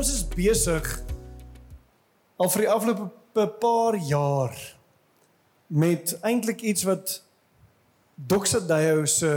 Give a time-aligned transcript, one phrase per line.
[0.00, 0.86] ons is besig
[2.40, 4.54] al vir die afgelope paar jaar
[5.68, 7.18] met eintlik iets wat
[8.30, 9.28] Doxadio se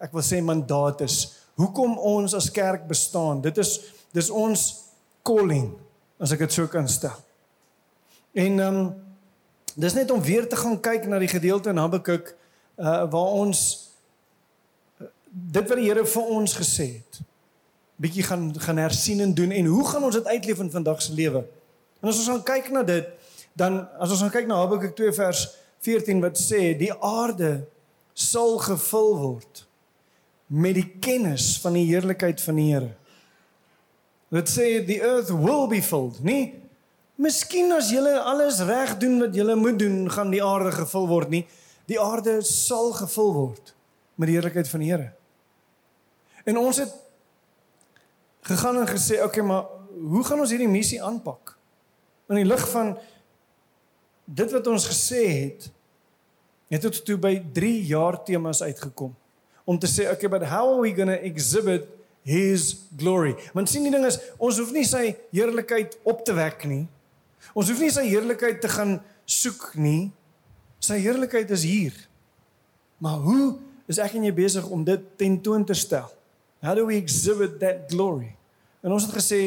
[0.00, 1.18] ek wil sê mandaat is.
[1.60, 3.42] Hoekom ons as kerk bestaan?
[3.44, 3.74] Dit is
[4.16, 4.64] dis ons
[5.28, 5.74] calling
[6.16, 7.16] as ek dit so kan stel.
[8.32, 8.90] En ehm um,
[9.78, 12.32] dis net om weer te gaan kyk na die gedeelte in Habakuk
[12.80, 13.60] uh waar ons
[15.02, 17.26] uh, dit wat die Here vir ons gesê het
[17.98, 21.14] bietjie gaan gaan hersien en doen en hoe gaan ons dit uitleef in vandag se
[21.14, 21.44] lewe?
[22.00, 23.08] En as ons gaan kyk na dit,
[23.58, 25.48] dan as ons gaan kyk na Habakuk 2 vers
[25.86, 27.66] 14 wat sê die aarde
[28.14, 29.64] sal gevul word
[30.46, 32.94] met die kennis van die heerlikheid van die Here.
[34.32, 36.54] Dit sê the earth will be filled, nie
[37.18, 41.32] Miskien as julle alles reg doen wat julle moet doen, gaan die aarde gevul word
[41.32, 41.42] nie.
[41.90, 43.72] Die aarde sal gevul word
[44.14, 45.08] met die heerlikheid van die Here.
[46.46, 46.92] En ons het
[48.48, 51.56] gegaan en gesê, "Oké, okay, maar hoe gaan ons hierdie missie aanpak?"
[52.28, 52.98] In die lig van
[54.24, 55.70] dit wat ons gesê het,
[56.68, 59.14] het dit toe by 3 jaar temas uitgekom
[59.64, 61.88] om te sê, "Oké, okay, but how are we going to exhibit
[62.22, 66.64] his glory?" Want sien die ding is, ons hoef nie sy heerlikheid op te wek
[66.64, 66.86] nie.
[67.54, 70.12] Ons hoef nie sy heerlikheid te gaan soek nie.
[70.78, 72.08] Sy heerlikheid is hier.
[72.98, 76.10] Maar hoe is ek en jy besig om dit tentoon te stel?
[76.62, 78.37] How do we exhibit that glory?
[78.80, 79.42] En ons het gesê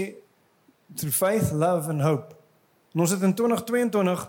[0.95, 2.35] through faith, love and hope.
[2.93, 4.27] En ons het in 2022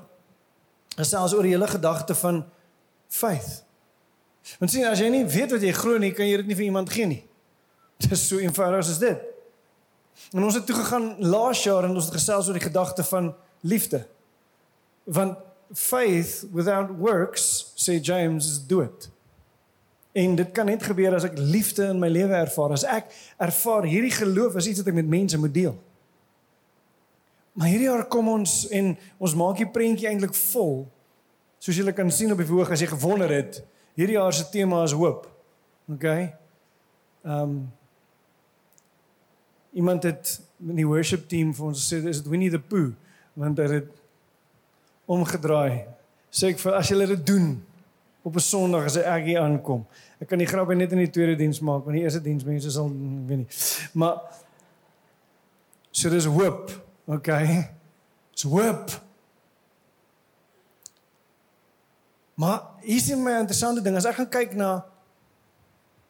[0.96, 2.44] gesels oor die hele gedagte van
[3.08, 3.62] faith.
[4.58, 6.68] Want sien as jy nie weet wat jy glo nie, kan jy dit nie vir
[6.68, 7.22] iemand gee nie.
[8.02, 9.28] Dit is so eenvoudig as dit.
[10.34, 13.30] En ons het toe gegaan laas jaar en ons het gesels oor die gedagte van
[13.62, 14.02] liefde.
[15.04, 15.38] Want
[15.74, 19.08] faith without works, sê James, is dood.
[20.12, 22.74] En dit kan net gebeur as ek liefde in my lewe ervaar.
[22.76, 23.08] As ek
[23.40, 25.76] ervaar hierdie geloof is iets wat ek met mense moet deel.
[27.52, 30.82] Maar hierdie jaar kom ons en ons maak die prentjie eintlik vol.
[31.62, 33.60] Soos julle kan sien op die voorg as jy gewonder het,
[33.96, 35.28] hierdie jaar se tema is hoop.
[35.92, 36.08] OK.
[36.08, 37.62] Ehm um,
[39.72, 42.90] iemand het in die worship team vir ons gesê is dit Winnie the Pooh
[43.40, 43.88] want hy het
[45.08, 45.86] omgedraai.
[46.28, 47.54] Sê ek vir as jy dit doen
[48.22, 49.86] op 'n Sondag as ek hier aankom.
[50.20, 52.70] Ek kan die grapie net in die tweede diens maak want die eerste diens mense
[52.70, 52.88] sal
[53.26, 53.48] weet nie.
[53.92, 54.20] Maar
[55.90, 56.70] so dis hoop.
[57.06, 57.70] Okay.
[58.30, 58.90] Dis hoop.
[62.34, 64.84] Maar is dit my interessante ding as ek gaan kyk na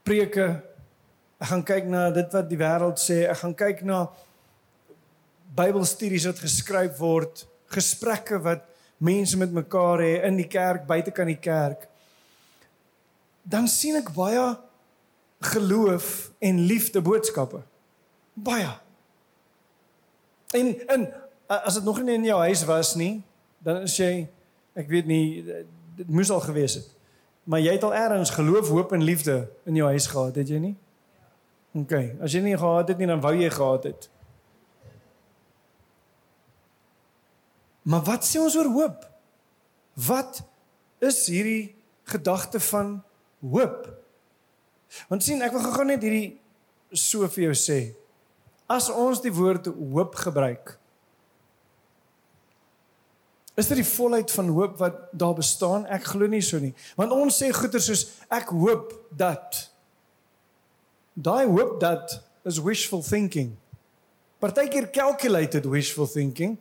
[0.02, 0.62] preke
[1.42, 4.04] ek gaan kyk na dit wat die wêreld sê, ek gaan kyk na
[5.58, 7.42] Bybelstudies wat geskryf word,
[7.74, 8.62] gesprekke wat
[9.02, 11.88] mense met mekaar hê in die kerk, buite kan die kerk.
[13.42, 14.56] Dan sien ek baie
[15.42, 17.62] geloof en liefde boodskappe.
[18.32, 18.70] Baie.
[20.54, 21.08] En en
[21.47, 23.22] as dit nog nie in jou huis was nie,
[23.58, 24.28] dan is jy
[24.78, 25.42] ek weet nie
[25.97, 26.88] dit moes al gewees het.
[27.44, 30.60] Maar jy het al eers geloof, hoop en liefde in jou huis gehad, het jy
[30.62, 30.76] nie?
[31.74, 31.92] OK,
[32.22, 34.09] as jy nie gehad het nie, dan wou jy gehad het.
[37.82, 39.06] Maar wat sê ons oor hoop?
[40.06, 40.42] Wat
[41.03, 41.74] is hierdie
[42.12, 43.00] gedagte van
[43.42, 43.88] hoop?
[45.08, 46.38] Want sien, ek wil gou net hierdie
[46.92, 47.80] so vir jou sê.
[48.70, 50.76] As ons die woord hoop gebruik,
[53.58, 55.84] is dit die volheid van hoop wat daar bestaan?
[55.92, 56.72] Ek glo nie so nie.
[56.97, 59.66] Want ons sê goeie soos ek hoop dat
[61.12, 62.16] daai hoop dat
[62.48, 63.53] is wishful thinking.
[64.41, 66.56] Partykeer calculated wishful thinking.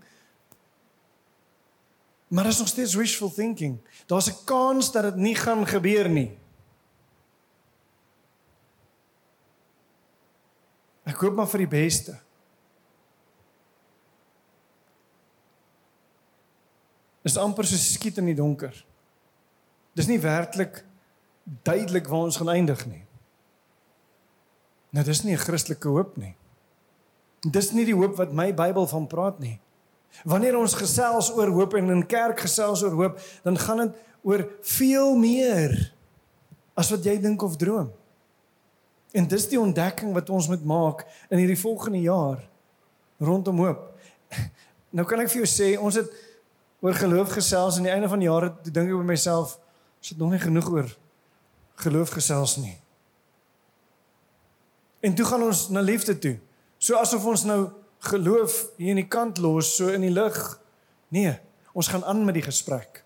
[2.27, 3.79] Maar dit is nog steeds wishful thinking.
[4.05, 6.37] Daar's 'n kans dat dit nie gaan gebeur nie.
[11.07, 12.15] Ek hoop maar vir die beste.
[17.25, 18.73] Is amper so skiet in die donker.
[19.97, 20.83] Dis nie werklik
[21.65, 23.03] duidelik waar ons gaan eindig nie.
[24.91, 26.35] Nou dis nie 'n Christelike hoop nie.
[27.41, 29.59] Dis nie die hoop wat my Bybel van praat nie.
[30.23, 34.43] Wanneer ons gesels oor hoop en in kerk gesels oor hoop, dan gaan dit oor
[34.61, 35.93] veel meer
[36.75, 37.91] as wat jy dink of droom.
[39.11, 42.43] En dis die ontdekking wat ons moet maak in hierdie volgende jaar
[43.19, 43.87] rondom hoop.
[44.91, 46.09] Nou kan ek vir jou sê, ons het
[46.83, 49.53] oor geloof gesels aan die einde van die jaar, toe dink ek by myself,
[50.03, 50.89] is dit nog nie genoeg oor
[51.79, 52.73] geloof gesels nie.
[54.99, 56.33] En toe gaan ons na liefde toe.
[56.75, 57.69] So asof ons nou
[58.11, 60.37] geloof hier in die kant los so in die lug.
[61.13, 61.37] Nee,
[61.71, 63.03] ons gaan aan met die gesprek.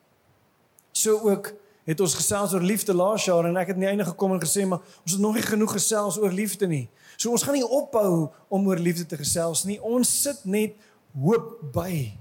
[0.95, 1.51] So ook
[1.85, 4.41] het ons gesels oor liefde laas jaar en ek het aan die einde gekom en
[4.41, 6.87] gesê maar ons het nog nie genoeg gesels oor liefde nie.
[7.15, 9.77] So ons gaan nie ophou om oor liefde te gesels nie.
[9.81, 10.79] Ons sit net
[11.13, 12.15] hoop by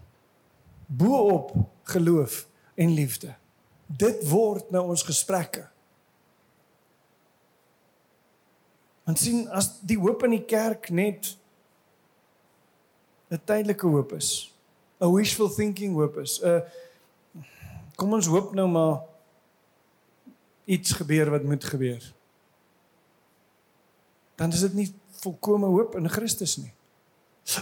[0.87, 1.55] bo-op
[1.91, 2.45] geloof
[2.75, 3.33] en liefde.
[3.87, 5.65] Dit word nou ons gesprekke.
[9.05, 11.37] Want sien as die hoop in die kerk net
[13.31, 14.53] 'n tydelike hoop is,
[15.01, 16.63] 'n wishful thinking hoop is, 'n
[17.97, 19.14] kom ons hoop nou maar
[20.65, 22.13] iets gebeur wat moet gebeur.
[24.35, 24.89] Dan is dit nie
[25.23, 26.73] volkomme hoop in Christus nie.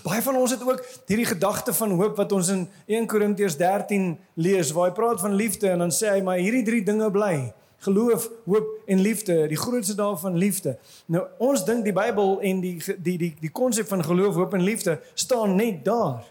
[0.07, 4.15] Baie van ons het ook hierdie gedagte van hoop wat ons in 1 Korintiërs 13
[4.35, 7.51] lees waar hy praat van liefde en dan sê hy maar hierdie drie dinge bly
[7.83, 10.77] geloof, hoop en liefde, die grootste daarvan liefde.
[11.11, 14.63] Nou ons dink die Bybel en die die die die konsep van geloof, hoop en
[14.63, 16.23] liefde staan net daar.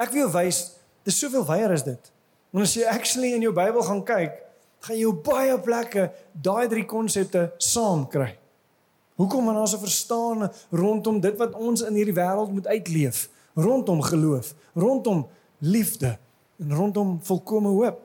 [0.00, 0.62] Ek wil wys,
[1.02, 2.12] dis soveel wyer as dit.
[2.54, 4.38] Want as jy actually in jou Bybel gaan kyk,
[4.80, 8.32] gaan jy op baie plekke daai drie konsepte saam kry.
[9.20, 14.54] Hoekom want ons verstaan rondom dit wat ons in hierdie wêreld moet uitleef, rondom geloof,
[14.72, 15.26] rondom
[15.60, 16.14] liefde
[16.60, 18.00] en rondom volkomme hoop.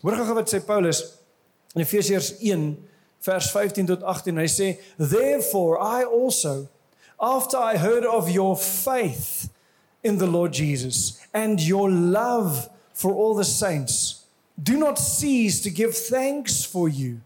[0.00, 1.02] Hoor gou wat sê Paulus
[1.74, 2.64] in Efesiërs 1
[3.26, 4.38] vers 15 tot 18.
[4.38, 6.68] Hy sê, "Therefore I also
[7.18, 9.50] after I heard of your faith
[10.02, 14.17] in the Lord Jesus and your love for all the saints,
[14.60, 17.20] do not cease to give thanks for you."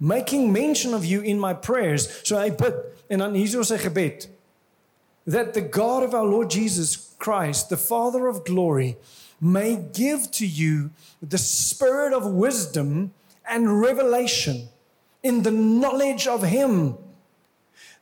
[0.00, 2.08] making mention of you in my prayers.
[2.24, 2.74] So hy bid
[3.08, 4.28] en dan hier gebed
[5.26, 8.96] that the God of our Lord Jesus Christ, the Father of glory,
[9.40, 10.90] may give to you
[11.22, 13.12] the spirit of wisdom
[13.48, 14.68] and revelation
[15.22, 16.98] in the knowledge of him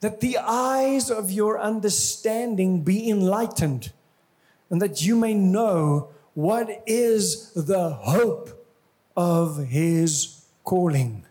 [0.01, 3.93] that the eyes of your understanding be enlightened
[4.69, 8.51] and that you may know what is the hope
[9.15, 11.25] of his calling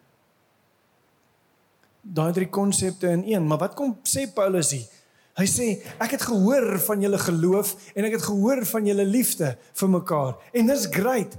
[2.02, 3.48] daai drie konsepte in een.
[3.48, 4.88] Maar wat kom sê Paulus hier?
[5.40, 5.68] Hy sê
[6.02, 10.36] ek het gehoor van julle geloof en ek het gehoor van julle liefde vir mekaar.
[10.52, 11.38] En dis great.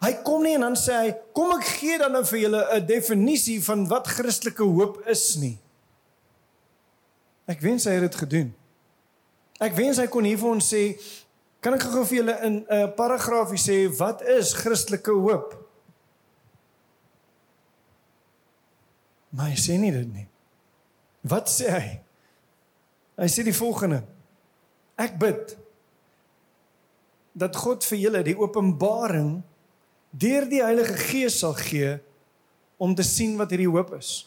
[0.00, 2.86] Hy kom nie en dan sê hy, kom ek gee dan nou vir julle 'n
[2.86, 5.58] definisie van wat Christelike hoop is nie.
[7.46, 8.54] Ek wens hy het dit gedoen.
[9.60, 10.96] Ek wens hy kon hier vir ons sê,
[11.60, 15.56] kan ek gou vir julle in 'n uh, paragraafie sê wat is Christelike hoop?
[19.30, 20.26] Maar hy sê nie dit nie.
[21.22, 22.00] Wat sê hy?
[23.20, 24.02] Hy sê die volgende:
[24.96, 25.56] Ek bid
[27.36, 29.42] dat God vir julle die openbaring
[30.10, 31.98] deur die Heilige Gees sal gee
[32.80, 34.24] om te sien wat hierdie hoop is.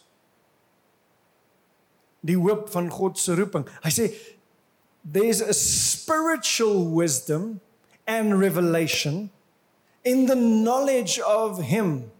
[2.24, 3.66] Die hoop van God se roeping.
[3.84, 4.08] Hy sê
[5.04, 7.62] there's a spiritual wisdom
[8.08, 9.30] and revelation
[10.04, 12.12] in the knowledge of him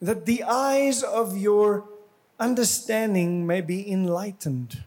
[0.00, 1.84] that the eyes of your
[2.38, 4.84] understanding may be enlightened,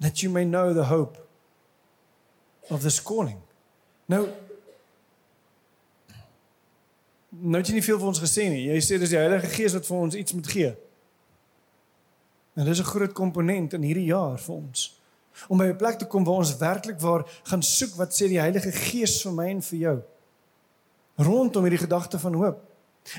[0.00, 1.28] that you may know the hope
[2.70, 3.42] of this calling.
[4.08, 4.28] Nou
[7.38, 8.62] Nou het jy nie veel vir ons gesê nie.
[8.70, 10.70] Jy sê dis die Heilige Gees wat vir ons iets moet gee.
[12.56, 15.00] En dis 'n groot komponent in hierdie jaar vir ons.
[15.48, 18.40] Om by 'n plek te kom waar ons werklik waar gaan soek wat sê die
[18.40, 19.98] Heilige Gees vir my en vir jou.
[21.14, 22.60] Rondom hierdie gedagte van hoop.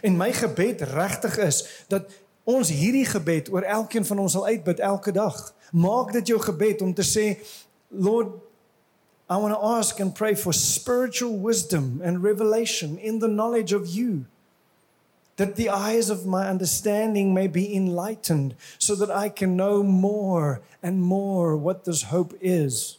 [0.01, 2.11] En my gebed regtig is dat
[2.43, 5.53] ons hierdie gebed oor elkeen van ons sal uitbid elke dag.
[5.71, 7.37] Maak dit jou gebed om te sê
[7.87, 8.27] Lord
[9.29, 13.87] I want to ask and pray for spiritual wisdom and revelation in the knowledge of
[13.87, 14.25] you
[15.37, 20.61] that the eyes of my understanding may be enlightened so that I can know more
[20.81, 22.97] and more what this hope is.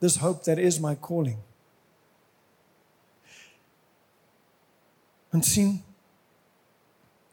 [0.00, 1.38] This hope that is my calling.
[5.32, 5.82] Want sien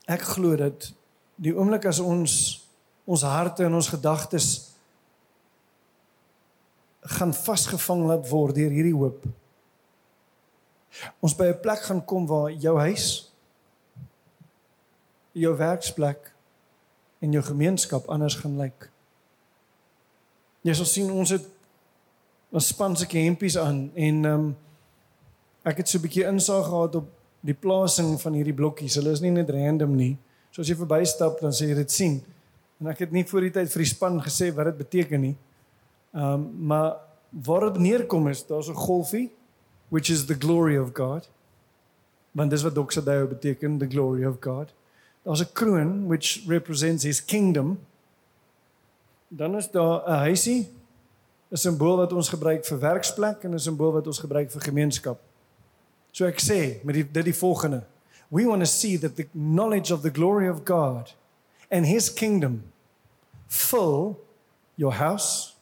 [0.10, 0.89] ek glo dat
[1.42, 2.34] die oomblik as ons
[3.06, 4.50] ons harte en ons gedagtes
[7.15, 9.22] gaan vasgevang laat word deur hierdie hoop.
[11.22, 13.35] Ons by 'n plek gaan kom waar jou huis
[15.36, 16.32] jou werksplek
[17.24, 18.89] en jou gemeenskap anders gaan lyk.
[20.65, 21.46] Jy sal sien ons het
[22.54, 24.56] 'n spanse hempies aan en ehm um,
[25.63, 27.08] ek het so 'n bietjie insaag gehad op
[27.42, 28.96] die plasing van hierdie blokkies.
[28.96, 30.18] Hulle is nie net random nie.
[30.51, 32.24] So as jy verbystap dan sê jy dit sien.
[32.80, 35.38] En ek het nie voor die tyd vir die span gesê wat dit beteken nie.
[36.13, 36.98] Ehm um, maar
[37.30, 39.32] waar dit neerkom is, daar's 'n golfie
[39.89, 41.30] which is the glory of God.
[42.32, 44.74] Want dis wat doxadeo beteken, the glory of God.
[45.25, 47.79] Daar's 'n kroon which represents his kingdom.
[49.27, 50.70] Dan is daar 'n huisie,
[51.51, 55.20] 'n simbool wat ons gebruik vir werksplek en 'n simbool wat ons gebruik vir gemeenskap.
[56.12, 57.84] So ek sê met die dit die volgende.
[58.27, 61.15] We want to see that the knowledge of the glory of God
[61.70, 62.63] and his kingdom
[63.48, 64.20] fill
[64.75, 65.55] your house,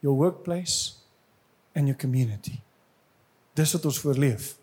[0.00, 0.94] your workplace
[1.74, 2.60] and your community.
[3.54, 4.56] Dis wat ons voorleef.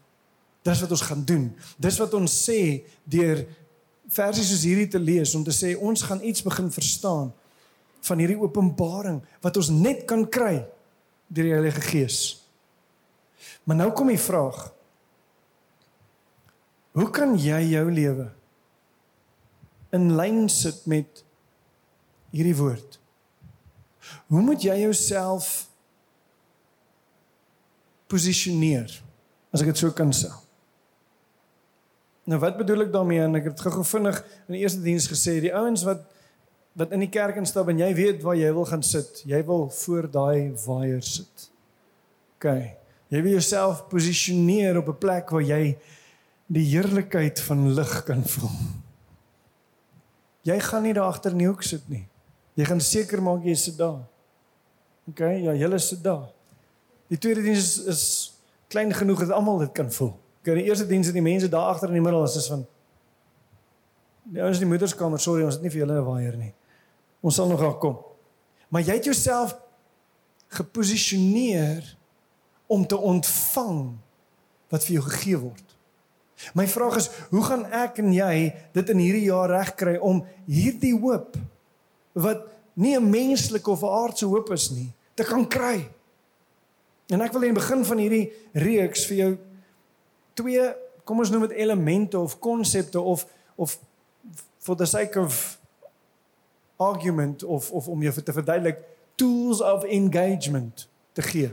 [0.62, 1.56] Dis wat ons gaan doen.
[1.78, 3.46] Dis wat ons sê deur
[4.14, 7.32] versies soos hierdie te lees om te sê ons gaan iets begin verstaan
[8.06, 10.60] van hierdie openbaring wat ons net kan kry
[11.28, 12.20] deur die Heilige Gees.
[13.66, 14.68] Maar nou kom die vraag.
[16.96, 18.30] Hoe kan jy jou lewe
[19.96, 21.24] in lyn sit met
[22.36, 23.00] hierdie woord?
[24.30, 25.66] Hoe moet jy jouself
[28.12, 28.92] posisioneer
[29.52, 30.30] as ek dit so kan sê?
[32.26, 33.22] Nou wat bedoel ek daarmee?
[33.22, 34.18] En ek het gou vinnig
[34.48, 36.06] in die eerste diens gesê, die ouens wat
[36.76, 39.70] wat in die kerk instap en jy weet waar jy wil gaan sit, jy wil
[39.72, 41.46] voor daai waier sit.
[42.36, 42.50] OK.
[43.14, 45.78] Jy wil jouself posisioneer op 'n plek waar jy
[46.48, 48.58] die heerlikheid van lig kan voel.
[50.42, 52.08] Jy gaan nie daar agter in die hoek sit nie.
[52.56, 54.04] Jy gaan seker maak jy sit daar.
[55.08, 56.30] OK, ja, julle sit daar.
[57.08, 58.04] Die tweede diens is, is
[58.68, 60.14] klein genoeg dat almal dit kan voel.
[60.46, 62.68] OK, die eerste diens is die mense daar agter in die middel is van
[64.26, 66.54] Die ouens in die moederskamer, sorry, ons het nie vir julle 'n waier nie.
[67.22, 67.98] Ons sal nog daar kom.
[68.70, 69.56] Maar jy het jouself
[70.48, 71.98] geposisioneer
[72.68, 73.98] om te ontvang
[74.70, 75.76] wat vir jou gegee word.
[76.54, 81.00] My vraag is, hoe gaan ek en jy dit in hierdie jaar regkry om hierdie
[81.00, 81.38] hoop
[82.14, 85.88] wat nie 'n menslike of 'n aardse hoop is nie, te kan kry?
[87.10, 89.38] En ek wil in die begin van hierdie reeks vir jou
[90.36, 90.64] twee,
[91.04, 93.26] kom ons noem dit elemente of konsepte of
[93.56, 93.78] of
[94.60, 95.60] for the sake of
[96.78, 98.82] argument of of om jou te verduidelik
[99.16, 101.52] tools of engagement te gee.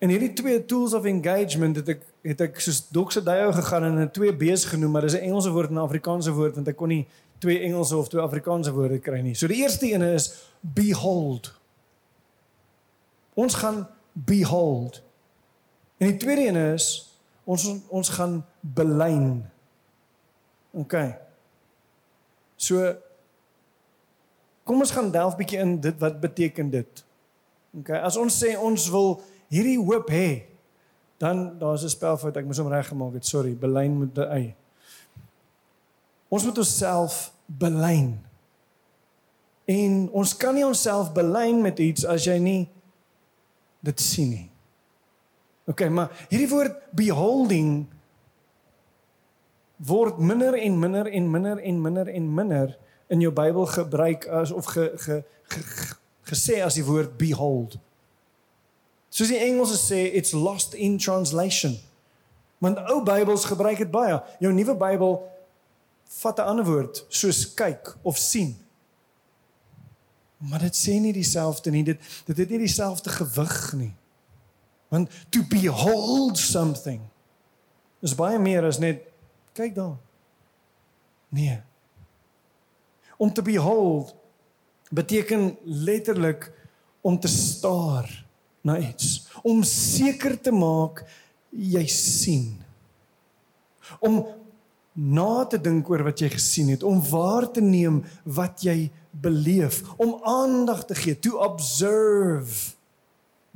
[0.00, 4.00] En hierdie twee tools of engagement het ek het ek soos Dokse Dayo gegaan en
[4.00, 6.76] 'n twee B's genoem, maar dis 'n Engelse woord en 'n Afrikaanse woord want ek
[6.76, 7.06] kon nie
[7.38, 9.34] twee Engelse of twee Afrikaanse woorde kry nie.
[9.34, 11.54] So die eerste een is behold.
[13.34, 15.02] Ons gaan behold.
[16.00, 16.86] En die tweede een is
[17.44, 19.42] ons ons gaan belyn.
[20.72, 20.96] OK.
[22.56, 22.94] So
[24.64, 27.04] kom ons gaan delf bietjie in dit wat beteken dit.
[27.76, 27.90] OK.
[28.00, 29.18] As ons sê ons wil
[29.52, 30.46] hierdie hoop hê,
[31.20, 33.26] dan daar's 'n spelfout ek moes hom reggemaak het.
[33.26, 34.54] Sorry, belyn met 'n y.
[36.28, 38.24] Ons moet onsself belyn.
[39.64, 42.68] En ons kan nie onsself belyn met iets as jy nie
[43.80, 44.50] dit sien nie.
[45.70, 47.86] OK, maar hierdie woord beholding
[49.86, 52.78] word minder en minder en minder en minder en minder
[53.10, 55.94] in jou Bybel gebruik as of ge, ge, ge, ge
[56.30, 57.78] gesê as die woord behold.
[59.10, 61.74] Soos die Engelse sê it's lost in translation.
[62.62, 64.20] Want ou Bybels gebruik dit baie.
[64.42, 65.16] Jou nuwe Bybel
[66.20, 68.56] vat 'n ander woord soos kyk of sien.
[70.36, 71.84] Maar dit sê nie dieselfde nie.
[71.84, 73.94] Dit dit het nie dieselfde gewig nie.
[74.90, 77.00] Want to behold something
[78.02, 79.04] is baie meer as net
[79.56, 79.98] kyk daar.
[81.30, 81.58] Nee.
[83.20, 84.14] Om te behold
[84.90, 86.48] beteken letterlik
[87.00, 88.08] om te staar
[88.66, 91.04] na iets, om seker te maak
[91.50, 92.58] jy sien.
[94.00, 94.24] Om
[94.92, 99.80] na te dink oor wat jy gesien het, om waar te neem wat jy beleef,
[99.96, 102.74] om aandag te gee, to observe.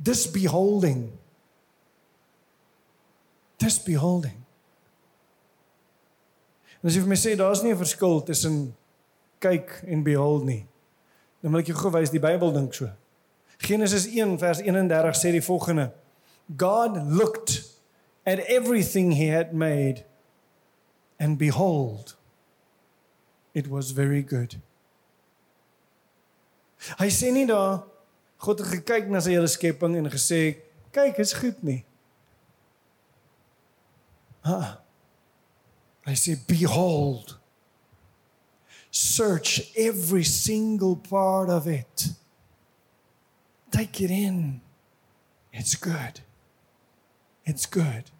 [0.01, 1.11] This beholding.
[3.65, 4.37] This beholding.
[6.81, 8.75] En as jy vir my sê daar's nie 'n verskil tussen
[9.41, 10.67] kyk en behold nie,
[11.41, 12.91] dan wil ek jou gou wys die Bybel dink so.
[13.57, 15.91] Genesis 1 vers 31 sê die volgende:
[16.55, 17.65] God looked
[18.23, 20.05] at everything he had made
[21.17, 22.15] and behold
[23.53, 24.59] it was very good.
[27.01, 27.81] Hy sê nie daar
[28.37, 31.81] God het gekyk na sy hele skepping en gesê kyk is goed nie.
[34.45, 34.59] Ha.
[36.05, 37.39] Hy sê behold
[38.95, 42.07] search every single part of it.
[43.69, 44.61] Take it in.
[45.51, 46.21] It's good.
[47.43, 48.11] It's good.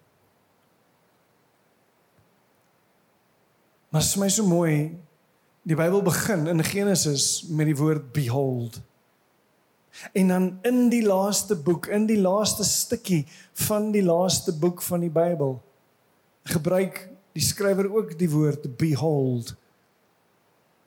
[3.88, 4.98] Maar is my so mooi.
[5.62, 8.80] Die Bybel begin in Genesis met die woord behold.
[10.12, 15.00] En dan in die laaste boek, in die laaste stukkie van die laaste boek van
[15.00, 15.56] die Bybel
[16.46, 19.54] gebruik die skrywer ook die woord behold.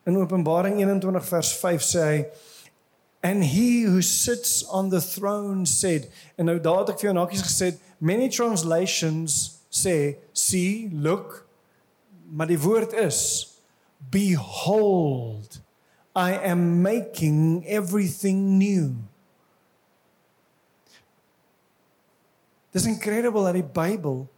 [0.07, 2.21] In Openbaring 21 vers 5 sê hy
[3.21, 7.15] And he who sits on the throne said, en nou daar het ek vir jou
[7.17, 11.41] nakies gesê, many translations sê, see, look,
[12.31, 13.19] maar die woord is
[14.09, 15.59] behold,
[16.15, 18.95] I am making everything new.
[22.71, 24.29] Dis incredible dat die Bybel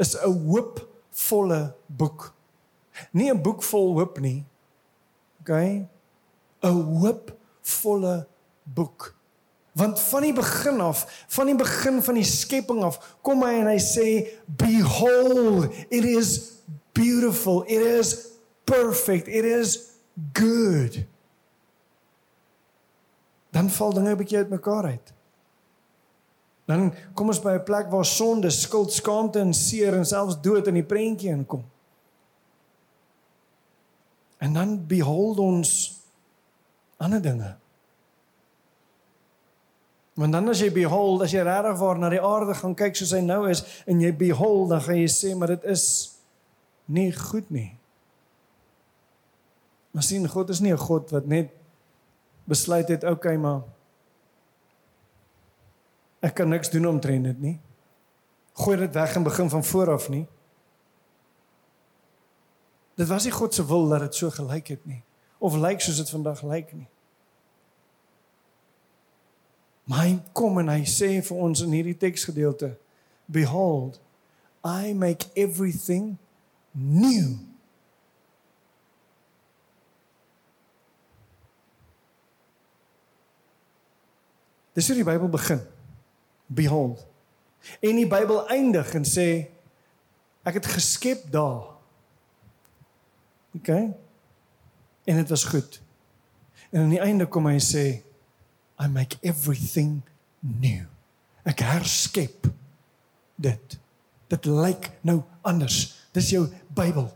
[0.00, 2.32] is 'n hoopvolle boek.
[3.12, 4.44] Nie 'n boek vol hoop nie.
[5.40, 5.88] Okay?
[6.62, 8.26] 'n hoopvolle
[8.62, 9.14] boek.
[9.72, 13.66] Want van die begin af, van die begin van die skepping af, kom hy en
[13.66, 14.08] hy sê,
[14.46, 16.52] "Behold, it is
[16.92, 17.62] beautiful.
[17.62, 18.26] It is
[18.64, 19.28] perfect.
[19.28, 19.78] It is
[20.32, 21.04] good."
[23.50, 25.12] Dan val dinge 'n bietjie uitmekaar uit.
[26.70, 30.66] Dan kom ons by 'n plek waar sonde, skuld, skaamte en seer en selfs dood
[30.66, 31.64] in die prentjie inkom.
[34.38, 35.98] En dan behold ons
[36.96, 37.56] ander dinge.
[40.14, 43.12] Want dan as jy behold, as jy regtig waar na die aarde gaan kyk soos
[43.16, 45.84] hy nou is en jy behold, dan gaan jy sê maar dit is
[46.86, 47.70] nie goed nie.
[49.90, 51.50] Maar sien God is nie 'n God wat net
[52.44, 53.62] besluit het okay maar
[56.20, 57.56] ek kan niks doen omtrent dit nie.
[58.60, 60.26] Gooi dit weg en begin van voor af nie.
[62.94, 65.02] Dit was nie God se wil dat dit so gelyk het nie
[65.40, 66.88] of lyk soos dit vandag lyk nie.
[69.88, 72.74] Maar hy kom en hy sê vir ons in hierdie teksgedeelte,
[73.24, 73.96] behold,
[74.60, 76.18] I make everything
[76.76, 77.40] new.
[84.76, 85.64] Dis hoe die Bybel begin.
[86.50, 87.06] Behold.
[87.80, 89.26] En die Bybel eindig en sê
[90.42, 91.76] ek het geskep daar.
[93.54, 93.68] OK?
[95.04, 95.80] En dit was goed.
[96.70, 97.84] En aan die einde kom hy sê
[98.80, 100.00] I make everything
[100.40, 100.86] new.
[101.44, 102.48] Ek herskep
[103.36, 103.78] dit.
[104.30, 105.98] Dit lyk nou anders.
[106.16, 107.10] Dis jou Bybel.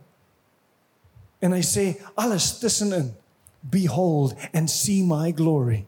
[1.44, 1.86] En hy sê
[2.20, 3.12] alles tussenin.
[3.64, 5.84] Behold and see my glory.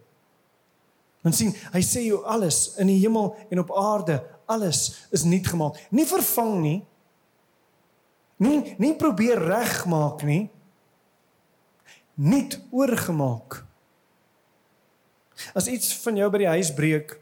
[1.27, 5.49] Dan sien hy sê jou alles in die hemel en op aarde, alles is nuut
[5.51, 5.81] gemaak.
[5.91, 6.77] Nie vervang nie.
[8.39, 10.45] Nie nie probeer regmaak nie.
[12.15, 13.65] Nuut oorgemaak.
[15.51, 17.19] As iets van jou by die huis breek,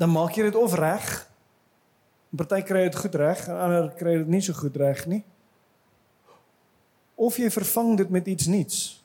[0.00, 1.06] dan maak jy dit of reg.
[2.34, 5.22] Party kry dit goed reg, en ander kry dit nie so goed reg nie.
[7.14, 8.99] Of jy vervang dit met iets nuuts.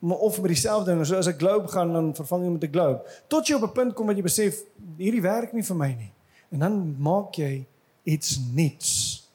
[0.00, 2.72] Maar of met dieselfde ding, so as 'n globe gaan dan vervang jy met 'n
[2.72, 3.02] globe.
[3.26, 4.62] Tot jy op 'n punt kom wat jy besef
[4.96, 6.12] hierdie werk nie vir my nie.
[6.50, 7.66] En dan maak jy
[8.02, 9.28] iets nuuts.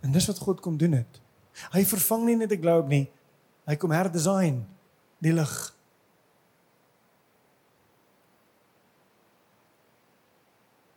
[0.00, 1.20] En dis wat God kom doen het.
[1.70, 3.10] Hy vervang nie net 'n globe nie.
[3.66, 4.66] Hy kom herdesign
[5.18, 5.76] die lig.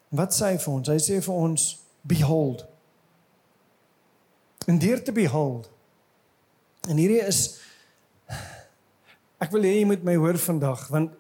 [0.10, 0.88] Wat sê hy vir ons?
[0.88, 2.66] Hy sê vir ons behold.
[4.68, 5.70] En deur te behold.
[6.90, 7.61] En hierdie is
[9.42, 11.18] ek wil hê jy moet my hoor vandag want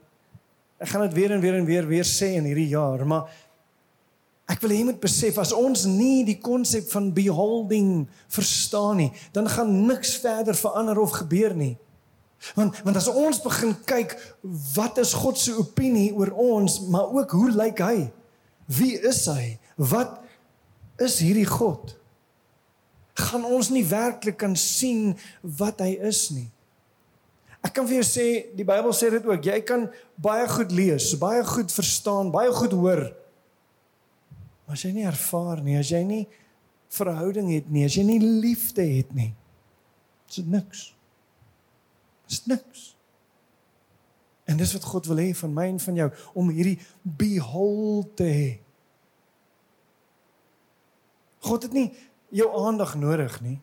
[0.81, 3.29] ek gaan dit weer en weer en weer weer sê in hierdie jaar, maar
[4.49, 9.11] ek wil hê jy moet besef as ons nie die konsep van beholding verstaan nie,
[9.35, 11.75] dan gaan niks verder verander of gebeur nie.
[12.57, 14.15] Want want as ons begin kyk
[14.73, 17.97] wat is God se opinie oor ons, maar ook hoe lyk hy?
[18.65, 19.59] Wie is hy?
[19.77, 20.17] Wat
[21.01, 21.93] is hierdie God?
[23.21, 26.49] Gaan ons nie werklik kan sien wat hy is nie.
[27.61, 29.85] Ek kan vir jou sê die Bybel sê dit ook, jy kan
[30.21, 33.03] baie goed lees, baie goed verstaan, baie goed hoor.
[34.65, 36.23] Maar as jy nie ervaar nie, as jy nie
[36.91, 39.29] verhouding het nie, as jy nie liefde het nie,
[40.29, 40.87] is dit niks.
[42.31, 42.87] Dis niks.
[44.49, 48.27] En dis wat God wil hê van my en van jou om hierdie behold te
[48.27, 48.51] hê.
[51.45, 51.89] God het nie
[52.35, 53.59] jou aandag nodig nie.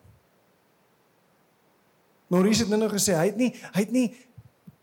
[2.29, 4.07] Maurice het nou gesê hy het nie hy het nie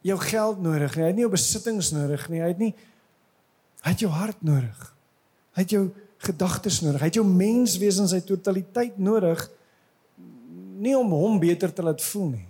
[0.06, 1.02] jou geld nodig nie.
[1.02, 2.42] Hy het nie jou besittings nodig nie.
[2.42, 2.72] Hy het nie
[3.86, 4.82] hy het jou hart nodig.
[5.54, 5.84] Hy het jou
[6.26, 7.00] gedagtes nodig.
[7.00, 9.46] Hy het jou menswees in sy totaliteit nodig
[10.76, 12.46] nie om hom beter te laat voel nie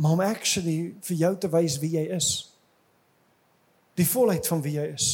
[0.00, 2.28] maar om actually vir jou te wys wie jy is.
[4.00, 5.08] Die volheid van wie jy is.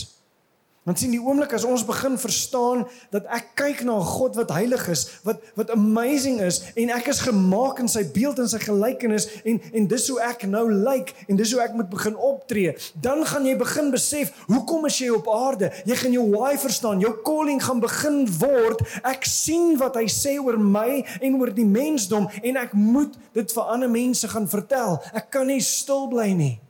[0.86, 4.52] Want sien die oomblik as ons begin verstaan dat ek kyk na 'n God wat
[4.54, 8.60] heilig is, wat wat amazing is en ek is gemaak in sy beeld en sy
[8.62, 12.76] gelykenis en en dis hoe ek nou lyk en dis hoe ek moet begin optree,
[13.02, 15.72] dan gaan jy begin besef hoekom is jy op aarde?
[15.86, 18.78] Jy gaan jou why verstaan, jou calling gaan begin word.
[19.02, 23.52] Ek sien wat hy sê oor my en oor die mensdom en ek moet dit
[23.52, 25.02] vir ander mense gaan vertel.
[25.12, 26.65] Ek kan nie stil bly nie.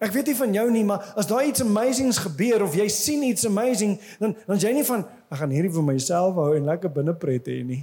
[0.00, 3.24] Ek weet nie van jou nie, maar as daar iets amazings gebeur of jy sien
[3.26, 6.92] iets amazing, dan dan jy nie van ek gaan hierdie vir myself hou en lekker
[6.94, 7.82] binne pret hê nie.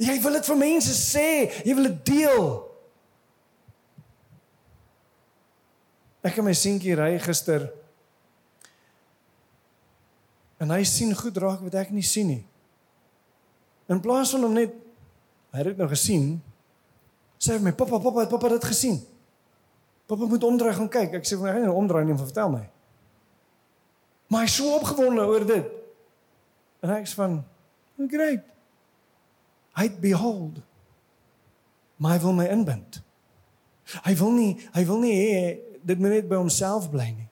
[0.00, 1.28] Jy wil dit vir mense sê,
[1.68, 2.48] jy wil dit deel.
[6.24, 7.68] Ek het my seentjie ry gister
[10.58, 12.42] en hy sien goed raak wat ek nie sien nie.
[13.88, 14.72] In plaas van hom net
[15.52, 16.32] hy het dit nou gesien,
[17.36, 18.98] sê hy my pappa, pappa, het pappa dit gesien?
[20.08, 21.18] Pappa moet omdraai gaan kyk.
[21.20, 22.62] Ek sê vir my gaan nie omdraai nie, vertel my.
[24.32, 25.74] Maar hy is so opgewonde oor dit.
[26.84, 27.44] En ek sê van,
[28.08, 28.44] "Great.
[29.76, 30.58] Hy behold.
[31.96, 33.02] Maar hy wil my inbind.
[34.02, 37.28] Hy wil nie, hy wil nie hê dit moet net by homself bly nie.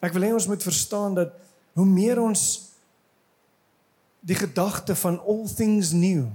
[0.00, 1.36] Ek wil hê ons moet verstaan dat
[1.76, 2.72] hoe meer ons
[4.26, 6.26] die gedagte van all things new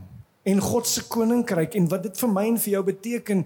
[0.43, 3.43] en God se koninkryk en wat dit vir my en vir jou beteken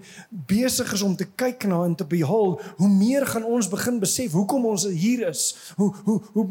[0.48, 4.32] besig is om te kyk na en te behold hoe meer gaan ons begin besef
[4.32, 5.50] hoekom ons hier is.
[5.76, 6.46] Hoe hoe hoe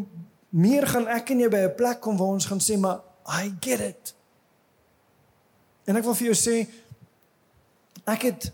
[0.55, 3.53] meer gaan ek en jy by 'n plek kom waar ons gaan sê maar I
[3.59, 4.13] get it.
[5.87, 6.67] En ek wil vir jou sê
[8.05, 8.51] ek het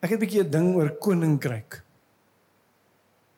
[0.00, 1.82] ek het 'n bietjie 'n ding oor koninkryk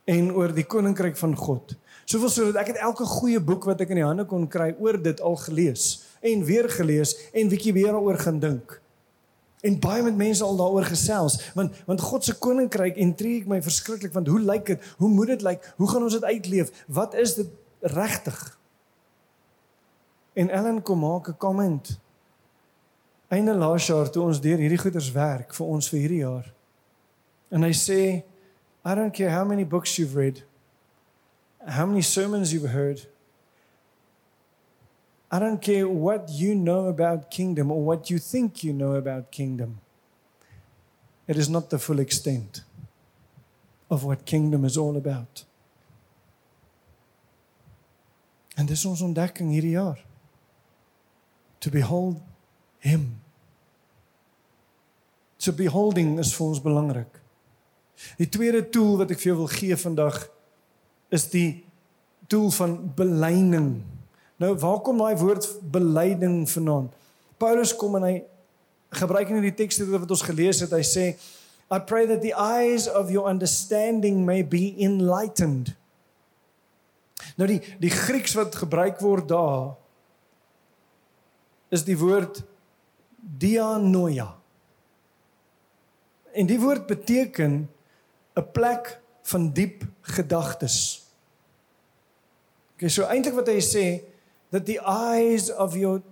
[0.04, 1.76] en oor die koninkryk van God
[2.10, 4.96] Soveel sodat ek het elke goeie boek wat ek in die hande kon kry oor
[4.98, 8.80] dit al gelees en weer gelees en bietjie weer daaroor gaan dink.
[9.62, 14.16] En baie met mense al daaroor gesels want want God se koninkryk intrigue my verskriklik
[14.16, 14.90] want hoe lyk dit?
[14.98, 15.70] Hoe moet dit lyk?
[15.78, 16.72] Hoe gaan ons dit uitleef?
[16.88, 17.54] Wat is dit
[17.94, 18.58] regtig?
[20.34, 21.98] En Ellen kom maak 'n comment.
[23.28, 26.52] Einde laas jaar toe ons deur hierdie goeders werk vir ons vir hierdie jaar.
[27.50, 28.24] En hy sê
[28.82, 30.49] I don't care how many books you've read
[31.66, 33.06] how many sermons you've heard.
[35.30, 39.30] I don't care what you know about kingdom or what you think you know about
[39.30, 39.80] kingdom.
[41.28, 42.62] It is not the full extent
[43.88, 45.44] of what kingdom is all about.
[48.56, 50.00] En dis is ons ontdekking hierdie jaar.
[51.58, 52.20] To behold
[52.78, 53.20] him.
[55.38, 57.20] So beholding is vir ons belangrik.
[58.18, 60.18] Die tweede tool wat ek vir jou wil gee vandag
[61.10, 61.64] is die
[62.30, 63.82] doel van belyning.
[64.40, 66.88] Nou waar kom daai woord belyning vandaan?
[67.40, 68.14] Paulus kom en hy
[69.00, 71.12] gebruik in die teks wat ons gelees het, hy sê
[71.70, 75.76] I pray that the eyes of your understanding may be enlightened.
[77.38, 79.76] Nou die die Grieks wat gebruik word daar
[81.70, 82.42] is die woord
[83.38, 84.32] dianoia.
[86.34, 87.68] En die woord beteken
[88.34, 91.06] 'n plek van diep gedagtes.
[92.74, 93.84] Okay, so eintlik wat hy sê
[94.50, 96.02] that the eyes of your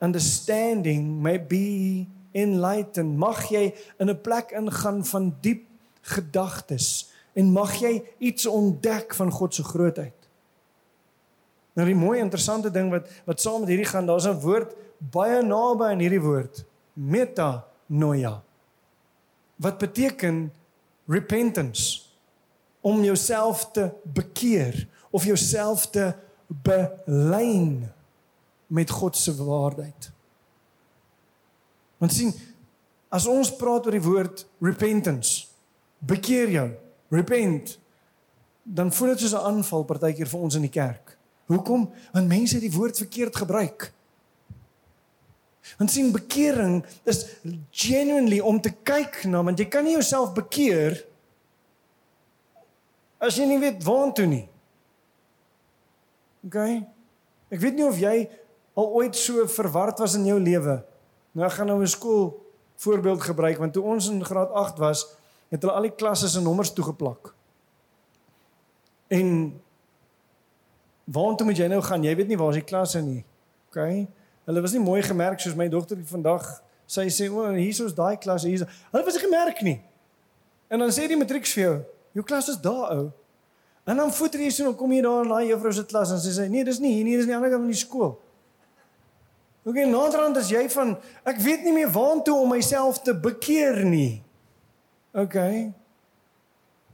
[0.00, 3.18] understanding may be enlightened.
[3.18, 5.64] Mag jy in 'n plek ingaan van diep
[6.02, 10.14] gedagtes en mag jy iets ontdek van God se grootheid.
[11.78, 15.42] Nou die mooi interessante ding wat wat saam met hierdie gaan, daar's 'n woord baie
[15.42, 18.42] naby aan hierdie woord, metanoia.
[19.56, 20.52] Wat beteken
[21.08, 22.04] repentance
[22.80, 26.14] om jouself te bekeer of jouself te
[26.46, 27.90] belyn
[28.66, 30.12] met God se waarheid.
[31.98, 32.34] Want sien,
[33.08, 35.46] as ons praat oor die woord repentance,
[35.98, 36.68] bekeer jou,
[37.08, 37.78] repent,
[38.62, 41.16] dan voel dit soos 'n aanval partykeer vir ons in die kerk.
[41.46, 41.90] Hoekom?
[42.12, 43.92] Want mense die woord verkeerd gebruik.
[45.78, 47.24] Want sien bekering is
[47.70, 50.96] genuinely om te kyk na, want jy kan nie jouself bekeer
[53.18, 54.44] as jy nie weet waartoe nie.
[56.46, 56.58] OK.
[57.50, 58.14] Ek weet nie of jy
[58.78, 60.78] al ooit so verward was in jou lewe.
[61.34, 62.38] Nou ek gaan nou 'n skool
[62.78, 65.06] voorbeeld gebruik want toe ons in graad 8 was,
[65.50, 67.34] het hulle al die klasse se nommers toegeplak.
[69.08, 69.60] En
[71.04, 72.04] waartoe moet jy nou gaan?
[72.04, 73.24] Jy weet nie waar is die klasse nie.
[73.68, 74.08] OK.
[74.48, 76.46] Hulle was nie mooi gemerk soos my dogter vandag.
[76.88, 78.64] Sy sê o, hier is daai klas hier.
[78.94, 79.76] Hulle was nie gemerk nie.
[80.72, 81.74] En dan sê die matrieks vir jou,
[82.16, 83.02] jou klas is daar ou.
[83.88, 86.32] En dan voeter jy so en kom jy daar na juffrou se klas en sy
[86.32, 88.16] sê nee, dis nie hier nie, dis nie ander kant van die skool.
[89.68, 90.94] OK, naderhand is jy van
[91.28, 94.22] ek weet nie meer waantoe om myself te bekeer nie.
[95.12, 95.36] OK.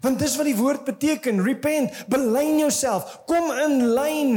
[0.03, 4.35] Want dis wat die woord beteken, repent, belyn jouself, kom in lyn.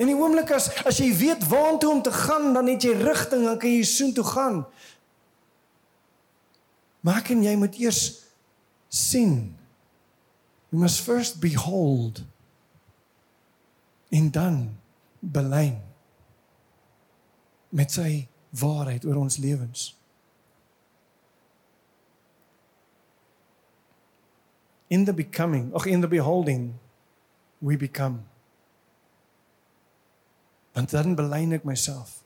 [0.00, 3.44] En die oomblik as as jy weet waartoe om te gaan, dan het jy rigting,
[3.44, 4.62] dan kan jy soontoe gaan.
[7.04, 8.02] Maar kan jy moet eers
[8.88, 9.52] sien.
[10.72, 12.22] You must first behold
[14.10, 14.56] en dan
[15.20, 15.76] belyn
[17.70, 19.90] met sy waarheid oor ons lewens.
[24.90, 26.74] in the becoming of in the beholding
[27.60, 28.26] we become
[30.76, 32.20] want dan belyn ek myself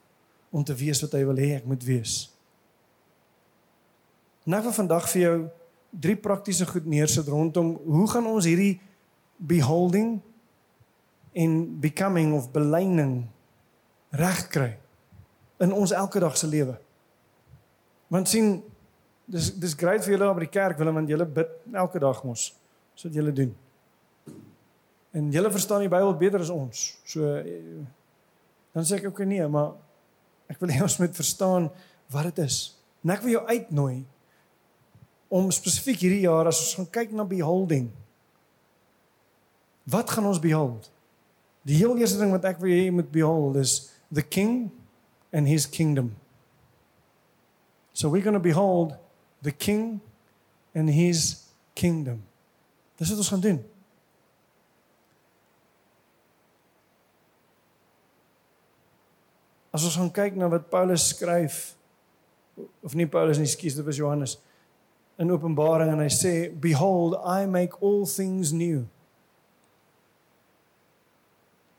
[0.55, 2.15] om te wees wat hy wil hê ek moet wees
[4.45, 5.35] nou vir vandag vir jou
[6.05, 8.77] drie praktiese goed neersit rondom hoe gaan ons hierdie
[9.37, 10.17] beholding
[11.35, 13.25] en becoming of belyning
[14.15, 14.75] regkry
[15.63, 16.77] in ons elke dag se lewe
[18.13, 18.57] want sien
[19.25, 22.49] dis dis great vir julle op die kerk Willem want julle bid elke dag mos.
[22.95, 23.53] So wat julle doen.
[25.15, 26.85] En julle verstaan die Bybel beter as ons.
[27.07, 27.33] So
[28.75, 29.71] dan sê ek ook nee, maar
[30.51, 31.69] ek wil hê ons moet verstaan
[32.11, 32.57] wat dit is.
[33.05, 34.03] En ek wil jou uitnooi
[35.31, 37.87] om spesifiek hierdie jaar as ons gaan kyk na beholding.
[39.87, 40.89] Wat gaan ons behold?
[41.65, 43.77] Die heel eerste ding wat ek wil hê jy moet behold is
[44.11, 44.67] the king
[45.31, 46.11] and his kingdom.
[47.95, 48.97] So we're going to behold
[49.41, 50.01] the king
[50.75, 52.25] and his kingdom.
[52.99, 53.63] Dis wat ons gaan doen.
[59.75, 61.73] As ons gaan kyk na wat Paulus skryf
[62.85, 64.37] of nie Paulus nie, skus, dit was Johannes
[65.19, 66.33] in Openbaring en hy sê
[66.63, 68.85] behold I make all things new.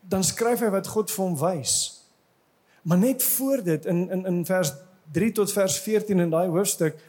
[0.05, 1.77] Dan skryf hy wat God vir hom wys.
[2.85, 4.75] Maar net voor dit in in in vers
[5.17, 7.01] 3 tot vers 14 in daai hoofstuk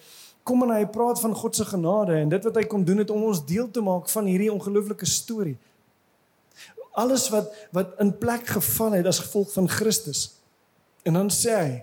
[0.47, 3.11] kom en hy praat van God se genade en dit wat hy kom doen het
[3.11, 5.57] om ons deel te maak van hierdie ongelooflike storie.
[6.95, 10.36] Alles wat wat in plek geval het as gevolg van Christus.
[11.07, 11.73] En dan sê hy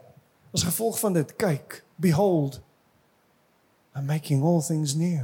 [0.55, 2.61] as gevolg van dit, kyk, behold
[3.95, 5.23] I'm making all things new.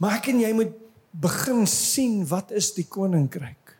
[0.00, 0.72] Maar ek en jy moet
[1.20, 3.76] begin sien wat is die koninkryk.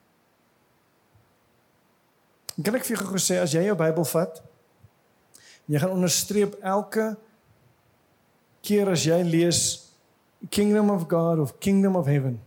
[2.61, 4.43] Kan ek vir jou gou sê as jy jou Bybel vat,
[5.71, 7.13] Jy gaan onderstreep elke
[8.67, 9.61] keer as jy lees
[10.51, 12.41] Kingdom of God of Kingdom of Heaven.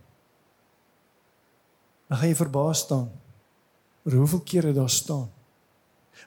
[2.10, 3.08] Dan gaan jy verbaas staan
[4.04, 5.30] oor hoeveel kere daar staan.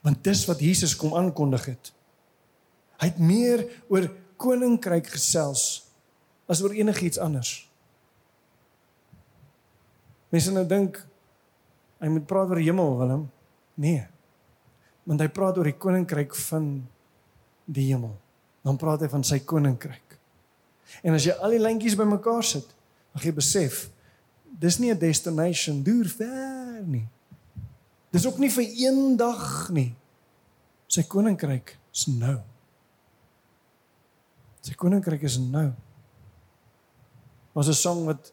[0.02, 1.93] Want dis wat Jesus kom aankondig het.
[2.97, 5.88] Hy het meer oor koninkryk gesels
[6.47, 7.69] as oor enigiets anders.
[10.30, 11.00] Mense nou dink
[12.02, 13.26] hy moet praat oor hemel, Willem.
[13.76, 14.06] Nee
[15.08, 16.71] want hy praat oor die koninkryk van
[17.65, 18.12] die hemel.
[18.67, 20.17] Dan praat hy van sy koninkryk.
[21.04, 22.67] En as jy al die lyntjies bymekaar sit,
[23.15, 23.88] dan jy besef
[24.60, 27.08] dis nie 'n destination duur ver nie.
[28.12, 29.91] Dis ook nie vir een dag nie.
[30.88, 32.38] Sy koninkryk is nou.
[34.63, 35.72] Sy koninkryk is nou.
[37.54, 38.32] Was 'n song wat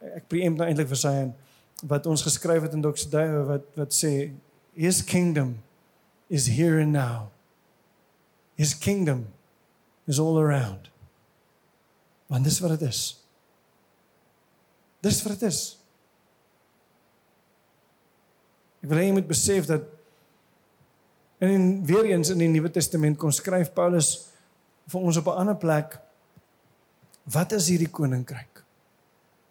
[0.00, 1.34] ek preempt nou eintlik vir sy en
[1.82, 4.32] wat ons geskryf het in Doxday wat wat sê
[4.74, 5.62] his kingdom
[6.28, 7.30] is here and now.
[8.56, 9.26] His kingdom
[10.06, 10.90] is all around.
[12.26, 13.24] Want dis wat dit is.
[15.00, 15.75] Dis wat dit is.
[18.86, 19.82] Ek wil hê jy moet besef dat
[21.42, 24.28] en in weer eens in die Nuwe Testament kon skryf Paulus
[24.86, 25.98] vir ons op 'n ander plek
[27.34, 28.62] wat is hierdie koninkryk?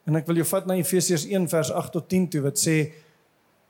[0.07, 2.93] En ek wil jou vat na Efesiërs 1 vers 8 tot 10 toe wat sê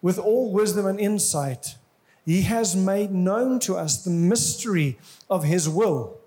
[0.05, 1.79] with all wisdom and insight
[2.25, 6.21] he has made known to us the mystery of his will.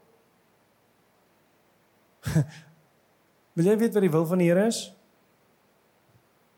[3.54, 4.92] Wil jy weet wat die wil van die Here is?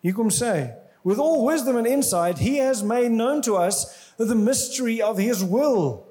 [0.01, 4.35] Hier kom sê, with all wisdom and insight he has made known to us the
[4.35, 6.07] mystery of his will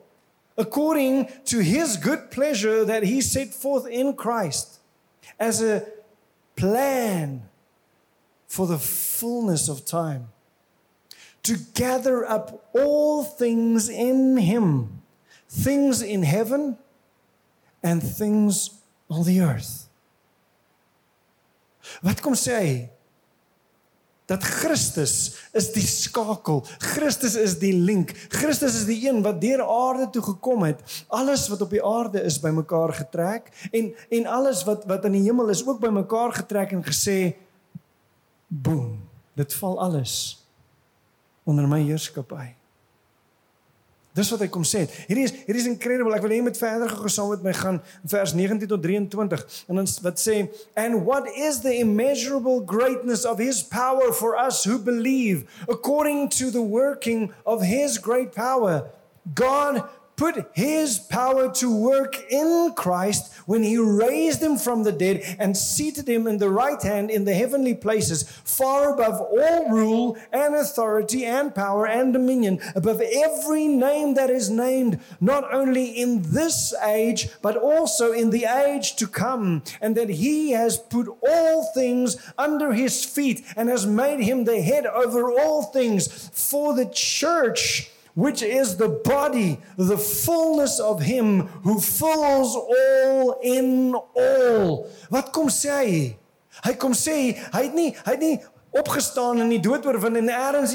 [0.58, 4.80] according to his good pleasure that he set forth in Christ
[5.40, 5.88] as a
[6.56, 7.44] plan
[8.46, 10.28] for the fullness of time
[11.44, 15.02] to gather up all things in him,
[15.48, 16.78] things in heaven
[17.82, 19.88] and things on the earth.
[22.04, 22.90] Wat kom sê hy?
[24.30, 25.14] Dat Christus
[25.58, 26.62] is die skakel.
[26.92, 28.14] Christus is die link.
[28.30, 30.84] Christus is die een wat deur aarde toe gekom het.
[31.08, 35.26] Alles wat op die aarde is bymekaar getrek en en alles wat wat in die
[35.26, 37.34] hemel is ook bymekaar getrek en gesê
[38.48, 39.00] boem.
[39.34, 40.14] Dit val alles
[41.44, 42.59] onder my heerskappy.
[44.20, 44.84] Dis wat hy kom sê.
[45.08, 46.12] Hierdie is hierdie is incredible.
[46.16, 47.80] Ek wil hê jy moet verder gesaam met my gaan
[48.12, 49.46] vers 19 tot 23.
[49.72, 50.42] En dan wat sê
[50.76, 56.52] and what is the immeasurable greatness of his power for us who believe according to
[56.52, 58.90] the working of his great power.
[59.36, 59.84] God
[60.20, 65.56] put his power to work in Christ when he raised him from the dead and
[65.56, 70.56] seated him in the right hand in the heavenly places, far above all rule and
[70.56, 76.74] authority and power and dominion, above every name that is named, not only in this
[76.84, 82.18] age, but also in the age to come, and that he has put all things
[82.38, 87.90] under his feet and has made him the head over all things for the church
[88.20, 94.88] which is the body, the fullness of him who fills all in all.
[95.10, 96.00] Wat kom sê hy?
[96.66, 97.16] Hy kom sê
[97.54, 98.36] hy het nie hy het nie
[98.70, 100.74] opgestaan en die dood oorwin en eers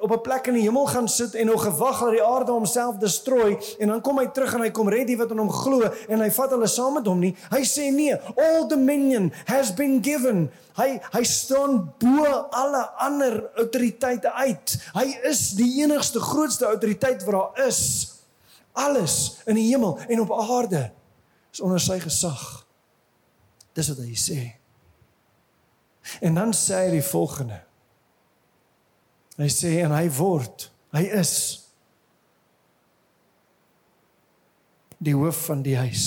[0.00, 2.96] op 'n plek in die hemel gaan sit en nog gewag dat die aarde homself
[2.96, 5.90] destrooi en dan kom hy terug en hy kom red die wat aan hom glo
[6.08, 7.36] en hy vat hulle saam met hom nie.
[7.50, 10.50] Hy sê nee, all dominion has been given.
[10.76, 14.78] Hy hy staan bo alle ander autoriteite uit.
[14.94, 18.12] Hy is die enigste grootste autoriteit wat daar is.
[18.72, 20.90] Alles in die hemel en op aarde
[21.52, 22.66] is onder sy gesag.
[23.72, 24.55] Dis wat hy sê.
[26.20, 27.60] En dan sê hy die volgende.
[29.36, 31.32] Hy sê en hy word, hy is
[35.02, 36.06] die hoof van die huis,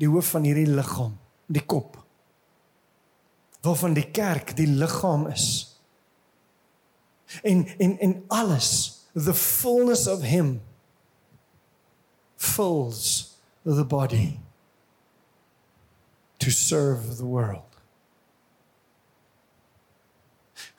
[0.00, 1.14] die hoof van hierdie liggaam,
[1.48, 1.96] die kop.
[3.64, 5.46] Waarvan die kerk die liggaam is.
[7.46, 8.70] En en en alles,
[9.14, 10.60] the fullness of him
[12.36, 14.40] fills the body
[16.38, 17.69] to serve the world.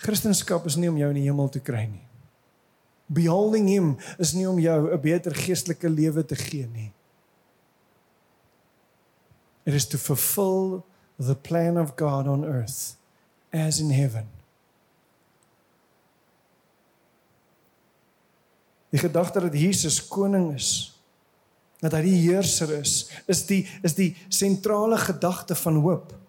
[0.01, 2.05] Christendom is nie om jou in die hemel te kry nie.
[3.11, 6.91] Beholding him is nie om jou 'n beter geestelike lewe te gee nie.
[9.65, 10.83] It is to fulfill
[11.19, 12.95] the plan of God on earth
[13.51, 14.27] as in heaven.
[18.89, 20.99] Die gedagte dat Jesus koning is,
[21.79, 26.20] dat hy die heerser is, is die is die sentrale gedagte van hoop.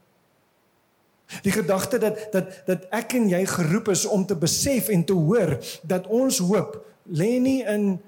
[1.43, 5.13] Die gedagte dat dat dat ek en jy geroep is om te besef en te
[5.17, 8.01] hoor dat ons hoop lê nie in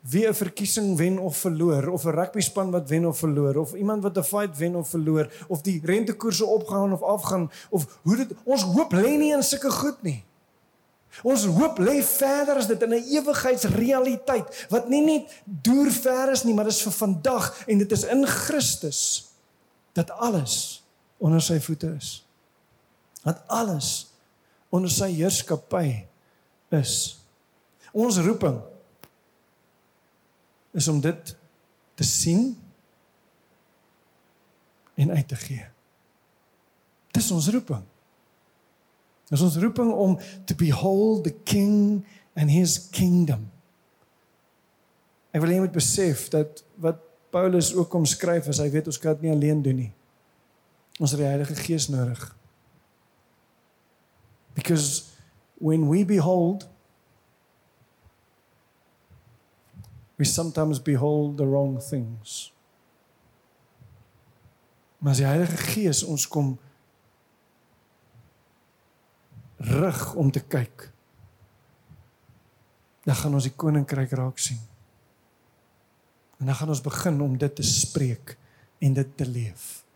[0.00, 3.74] wie 'n verkiesing wen of verloor of 'n rugby span wat wen of verloor of
[3.74, 8.16] iemand wat 'n fight wen of verloor of die rentekoerse opgaan of afgaan of hoe
[8.16, 10.24] dit ons hoop lê nie in sulke goed nie.
[11.22, 16.44] Ons hoop lê verder as dit in 'n ewigheidsrealiteit wat nie net deur ver is
[16.44, 19.32] nie, maar dis vir vandag en dit is in Christus
[19.92, 20.84] dat alles
[21.18, 22.27] onder sy voete is
[23.28, 24.08] dat alles
[24.72, 26.04] onder sy heerskappy
[26.74, 26.94] is.
[27.92, 28.58] Ons roeping
[30.76, 31.34] is om dit
[31.98, 32.52] te sien
[34.98, 35.66] en uit te gee.
[37.16, 37.84] Dis ons roeping.
[39.28, 40.16] Dis ons roeping om
[40.48, 42.04] to behold the king
[42.38, 43.48] and his kingdom.
[45.34, 47.02] Ek wil hê jy moet besef dat wat
[47.34, 49.92] Paulus ook kom skryf as hy weet ons kan dit nie alleen doen nie.
[50.98, 52.22] Ons het die Heilige Gees nodig.
[54.58, 55.14] Because
[55.58, 56.66] when we behold,
[60.16, 62.52] we sometimes behold the wrong things.
[64.98, 66.56] Maar as die Heilige Gees ons kom
[69.62, 70.88] rig om te kyk,
[73.06, 74.58] dan gaan ons die koninkryk raak sien.
[76.42, 78.34] En dan gaan ons begin om dit te spreek
[78.82, 79.86] en dit te leef.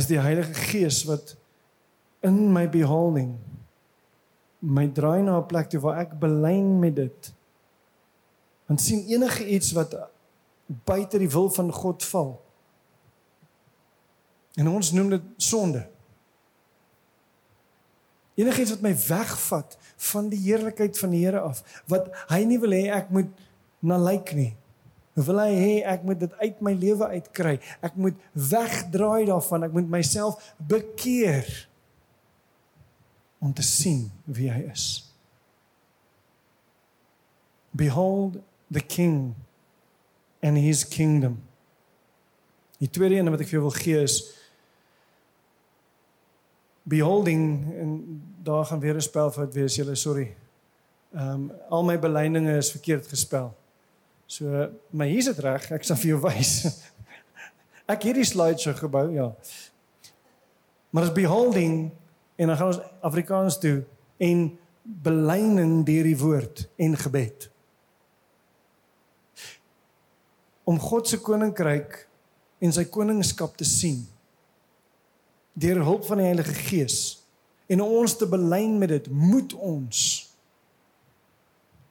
[0.00, 1.34] Dis die Heilige Gees wat
[2.24, 3.34] in my beholding
[4.64, 7.32] my draai na 'n plek toe waar ek belyn met dit.
[8.68, 9.96] En sien enige iets wat
[10.84, 12.40] buite die wil van God val.
[14.54, 15.88] En ons noem dit sonde.
[18.34, 22.72] Enigiets wat my wegvat van die heerlikheid van die Here af, wat hy nie wil
[22.72, 23.28] hê ek moet
[23.80, 24.56] na lyk nie
[25.14, 27.58] wil hy hê ek moet dit uit my lewe uitkry.
[27.82, 29.66] Ek moet wegdraai daarvan.
[29.66, 31.48] Ek moet myself bekeer
[33.40, 34.86] om te sien wie hy is.
[37.76, 39.34] Behold the king
[40.42, 41.40] and his kingdom.
[42.80, 44.20] Die tweede een wat ek vir jou wil gee is
[46.90, 47.44] beholding
[47.76, 47.90] en
[48.42, 49.76] daar gaan weer 'n spelfout wees.
[49.76, 50.36] Julle sorry.
[51.12, 53.59] Ehm um, al my belydinge is verkeerd gespel.
[54.30, 56.52] So, maar hier's dit reg, ek sal vir jou wys.
[57.92, 59.32] ek het die slides so gebou, ja.
[60.94, 61.88] Maar as beholding
[62.38, 63.80] en dan gaan ons Afrikaans toe
[64.22, 64.44] en
[65.02, 67.48] belyning deur die woord en gebed.
[70.70, 71.98] Om God se koninkryk
[72.62, 74.04] en sy koningskap te sien
[75.58, 77.00] deur hulp van die Heilige Gees
[77.66, 80.06] en ons te belyn met dit, moet ons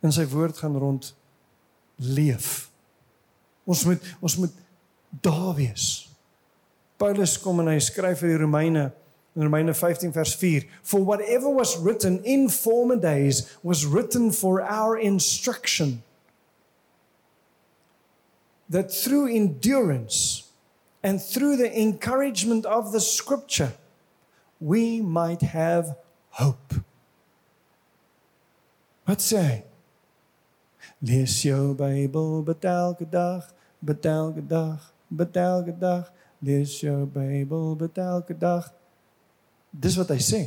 [0.07, 1.11] in sy woord gaan rond
[1.99, 2.69] leef.
[3.69, 4.53] Ons moet ons moet
[5.21, 6.09] daar wees.
[6.99, 8.89] Paulus kom en hy skryf vir die Romeine
[9.35, 14.61] in Romeine 15 vers 4 for whatever was written in former days was written for
[14.61, 16.01] our instruction
[18.69, 20.51] that through endurance
[21.03, 23.73] and through the encouragement of the scripture
[24.59, 25.95] we might have
[26.31, 26.75] hope.
[29.07, 29.68] Wat sê hy?
[30.99, 33.45] Lees jou Bybel bid elke dag,
[33.79, 36.09] bid elke dag, bid elke dag,
[36.43, 38.67] lees jou Bybel bid elke dag.
[39.71, 40.41] Dis wat hy sê.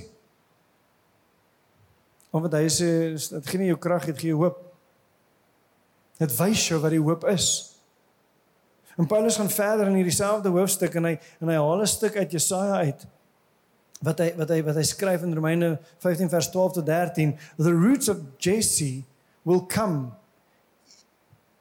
[2.32, 4.60] Of wat hy sê, dit gee nie jou krag, dit gee jou hoop.
[6.20, 7.48] Dit wys jou wat die hoop is.
[9.00, 12.16] En Paulus gaan verder in hierdie selfde hoofstuk en hy en hy haal 'n stuk
[12.16, 13.06] uit Jesaja uit
[14.02, 17.72] wat hy wat hy wat hy skryf in Romeine 15 vers 12 tot 13 the
[17.72, 19.04] roots of Jesse
[19.44, 20.12] will come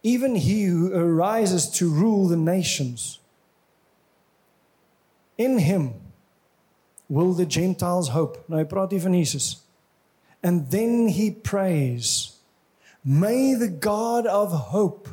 [0.04, 3.20] even he who arises to rule the nations.
[5.38, 5.94] In him
[7.10, 8.44] will the Gentiles hope.
[8.48, 9.62] Nou hy praat van Jesus.
[10.42, 12.38] And then he prays,
[13.04, 15.10] May the God of hope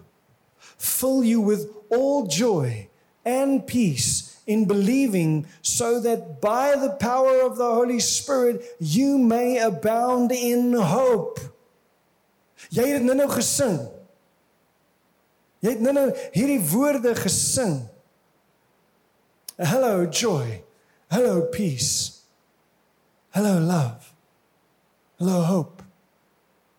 [0.56, 2.88] fill you with all joy
[3.24, 9.58] and peace in believing, so that by the power of the Holy Spirit you may
[9.58, 11.38] abound in hope.
[12.72, 13.97] Jy het dit nou gesing.
[15.64, 17.80] Jy het nou hierdie woorde gesing.
[19.58, 20.62] Hello joy.
[21.10, 22.22] Hello peace.
[23.34, 24.14] Hello love.
[25.18, 25.82] Hello hope.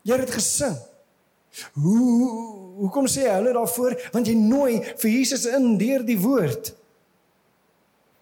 [0.08, 0.78] Jy het dit gesing.
[1.76, 2.30] Hoe
[2.80, 3.98] hoekom sê jy hulle daarvoor?
[4.14, 6.72] Want jy nooi vir Jesus in deur die woord.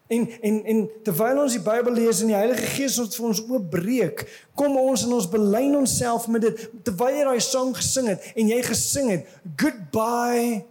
[0.07, 3.41] En en en terwyl ons die Bybel lees en die Heilige Gees ons vir ons
[3.43, 4.23] oopbreek,
[4.55, 8.53] kom ons en ons belyn onsself met dit terwyl jy daai sang gesing het en
[8.53, 10.61] jy gesing het goodbye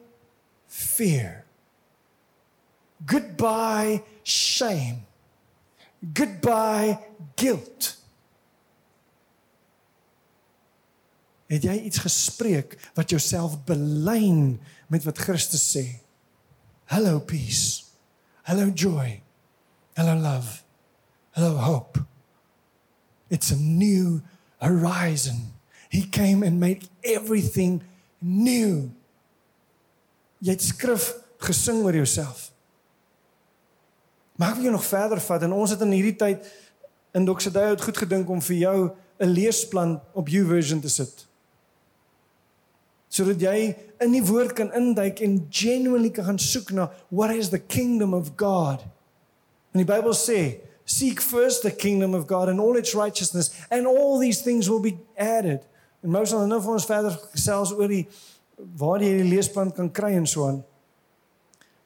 [0.66, 1.42] fear.
[3.04, 5.04] Goodbye shame.
[6.00, 6.96] Goodbye
[7.36, 7.92] guilt.
[11.46, 14.56] Het jy iets gespreek wat jouself belyn
[14.90, 15.84] met wat Christus sê?
[16.90, 17.84] Hello peace.
[18.48, 19.25] Hello joy.
[19.96, 20.62] Hello, love.
[21.32, 21.98] Hello, hope.
[23.30, 24.20] It's a new
[24.60, 25.54] horizon.
[25.88, 27.80] He came and made everything
[28.20, 28.90] new.
[30.44, 31.06] Jy het skrif
[31.40, 32.50] gesing oor jouself.
[34.36, 36.44] Maak jy nog verder vat en ons het in hierdie tyd
[37.16, 41.24] in Doxaday het goed gedink om vir jou 'n leesplan op YouVersion te sit.
[43.08, 47.48] Sodat jy in die woord kan induik en genuinely kan gaan soek na what is
[47.48, 48.84] the kingdom of God?
[49.76, 50.40] En die Bybel sê,
[50.88, 54.80] seek first the kingdom of God and all its righteousness and all these things will
[54.80, 55.66] be added.
[56.00, 58.06] En nou sal nou vir ons verder gesels oor die
[58.80, 60.62] waar jy die leesplan kan kry en so aan.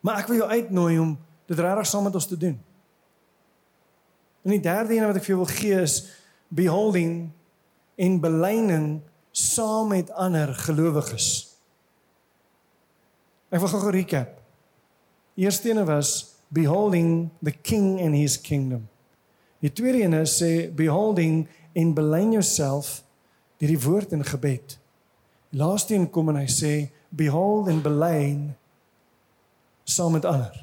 [0.06, 1.16] Maar ek wil jou uitnooi om
[1.50, 2.54] dit regtig saam met ons te doen.
[4.46, 5.96] En die derde een wat ek vir jou wil gee is
[6.54, 7.14] beholding
[7.98, 8.86] en belyning
[9.34, 11.26] saam met ander gelowiges.
[13.50, 14.38] Ek wil gou recap.
[15.34, 18.88] Eerste een was beholding the king and his kingdom.
[19.60, 23.02] Die tweede een sê beholding en belyn jouself
[23.60, 24.78] deur die woord en gebed.
[25.50, 26.72] Die laaste een kom en hy sê
[27.08, 28.40] behold en belyn
[29.84, 30.54] saam met ander.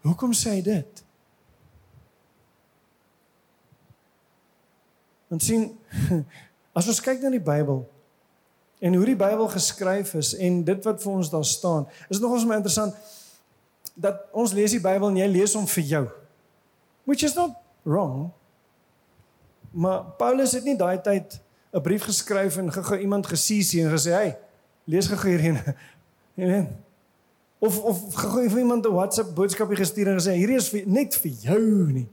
[0.00, 1.04] Hoekom sê hy dit?
[5.30, 5.68] Want sien
[6.76, 7.84] as ons kyk na die Bybel
[8.80, 12.24] en hoe die Bybel geskryf is en dit wat vir ons daar staan, is dit
[12.24, 12.96] nogals my interessant
[13.94, 16.04] dat ons lees die Bybel en jy lees hom vir jou.
[17.04, 18.30] Which is not wrong.
[19.70, 21.40] Maar Paulus het nie daai tyd
[21.72, 24.38] 'n brief geskryf en gou iemand gesien en gesê, "Hey,
[24.84, 25.58] lees gou hierheen."
[26.38, 26.84] Amen.
[27.58, 31.14] Of of gou vir iemand 'n WhatsApp boodskapie gestuur en gesê, "Hierdie is vir, net
[31.14, 32.08] vir jou nie."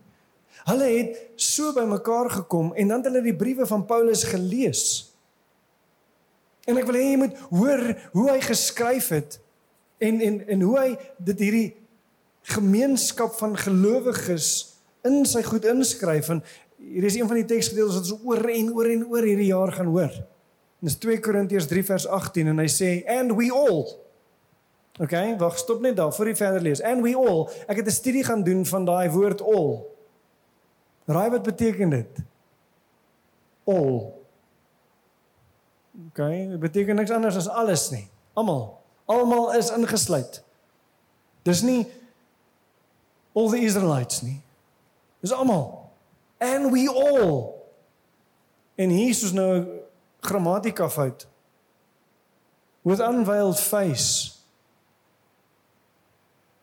[0.68, 5.14] Hulle het so bymekaar gekom en dan het hulle die briewe van Paulus gelees.
[6.66, 9.40] En ek wil hê jy moet hoor hoe hy geskryf het
[9.98, 10.88] en en en hoe hy
[11.18, 11.68] dit hierdie
[12.54, 14.50] gemeenskap van gelowiges
[15.08, 16.44] in sy goed inskryf en
[16.78, 19.72] hier is een van die teksgedeeltes wat ons oor en oor en oor hierdie jaar
[19.74, 20.14] gaan hoor.
[20.78, 23.86] En dis 2 Korintiërs 3 vers 18 en hy sê and we all
[24.98, 26.80] OK, wag, stop net daar voor jy verder lees.
[26.82, 29.86] And we all, ek het 'n studie gaan doen van daai woord all.
[31.06, 32.26] Raai wat beteken dit?
[33.68, 34.14] all.
[36.10, 38.06] Okay, dit beteken niks anders as alles nie.
[38.38, 38.78] Almal.
[39.08, 40.42] Almal is ingesluit.
[41.48, 41.86] Dis nie
[43.32, 44.42] all the Israelites nie.
[45.24, 45.92] Dis almal.
[46.44, 47.56] And we all.
[48.76, 49.66] En is nou
[50.20, 51.28] grammatika fout.
[52.82, 54.36] With unveiled face.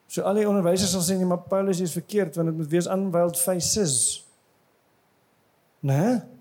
[0.07, 2.87] So al die onderwysers sal sê nee, maar Paulus is verkeerd want dit moet wees
[2.87, 3.97] unveiled faces.
[5.81, 5.97] Né?
[5.97, 6.34] Nee?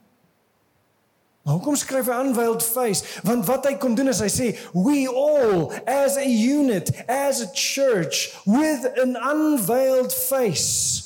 [1.43, 3.19] Maar hoekom skryf hy unveiled face?
[3.23, 7.49] Want wat hy kom doen is hy sê we all as a unit, as a
[7.51, 11.03] church with an unveiled face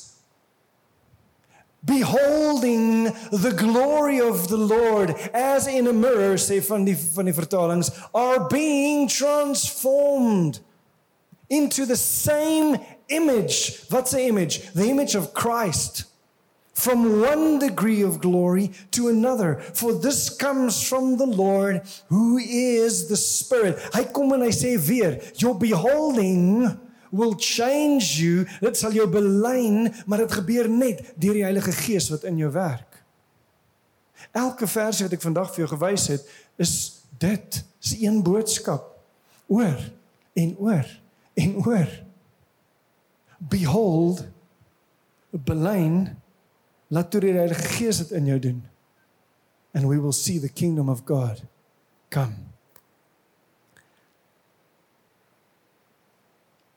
[1.87, 7.33] beholding the glory of the Lord as in a mirror sê van die van die
[7.33, 10.59] vertalings are being transformed
[11.49, 12.77] into the same
[13.07, 13.85] image.
[13.89, 14.73] What's the image?
[14.73, 16.05] The image of Christ.
[16.77, 19.57] From one degree of glory to another.
[19.73, 23.81] For this comes from the Lord who is the Spirit.
[23.95, 26.69] Hy kom en hy sê weer, your beholding
[27.09, 28.45] will change you.
[28.61, 32.51] Dit sal jou belyn, maar dit gebeur net deur die Heilige Gees wat in jou
[32.53, 33.01] werk.
[34.37, 36.29] Elke versie wat ek vandag vir jou gewys het,
[36.61, 36.75] is
[37.17, 38.93] dit, is een boodskap.
[39.49, 39.81] Oor
[40.37, 40.93] en oor
[41.41, 41.89] en oor.
[43.49, 44.27] Behold,
[45.33, 46.13] belyn
[46.87, 48.61] laat toe die Heilige Gees dit in jou doen.
[49.73, 51.43] And we will see the kingdom of God
[52.09, 52.35] come.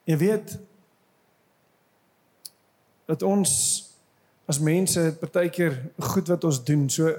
[0.05, 0.59] Jy weet
[3.07, 3.53] dat ons
[4.51, 5.77] as mense partykeer
[6.13, 6.89] goed wat ons doen.
[6.91, 7.13] So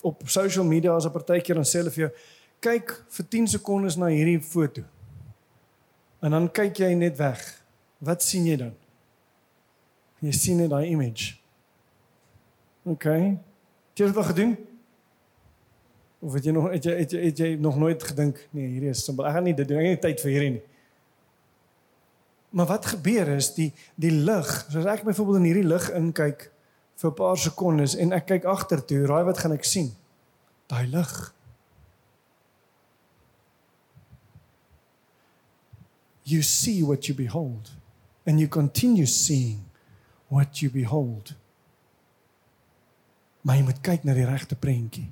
[0.00, 2.12] op social media as 'n partykeer dan sê hulle vir jou
[2.60, 4.82] kyk vir 10 sekondes na hierdie foto.
[6.22, 7.64] En dan kyk jy net weg.
[7.98, 8.74] Wat sien jy dan?
[10.20, 11.41] Jy sien net daai image.
[12.82, 13.04] OK.
[13.04, 14.52] Het jy dit al gedoen?
[16.22, 18.92] Of het jy nog het jy het jy, het jy nog nooit gedink nee, hierdie
[18.94, 19.26] is simpel.
[19.26, 19.82] Ek gaan nie dit doen.
[19.82, 20.64] Ek het nie tyd vir hierdie nie.
[22.52, 26.48] Maar wat gebeur is die die lig, soos ek byvoorbeeld in hierdie lig inkyk
[27.02, 29.94] vir 'n paar sekondes en ek kyk agtertoe, raai wat gaan ek sien?
[30.68, 31.32] Daai lig.
[36.24, 37.70] you see what you behold,
[38.26, 39.64] and you continue seeing
[40.28, 41.34] what you behold.
[43.42, 45.08] Maar jy moet kyk na die regte prentjie.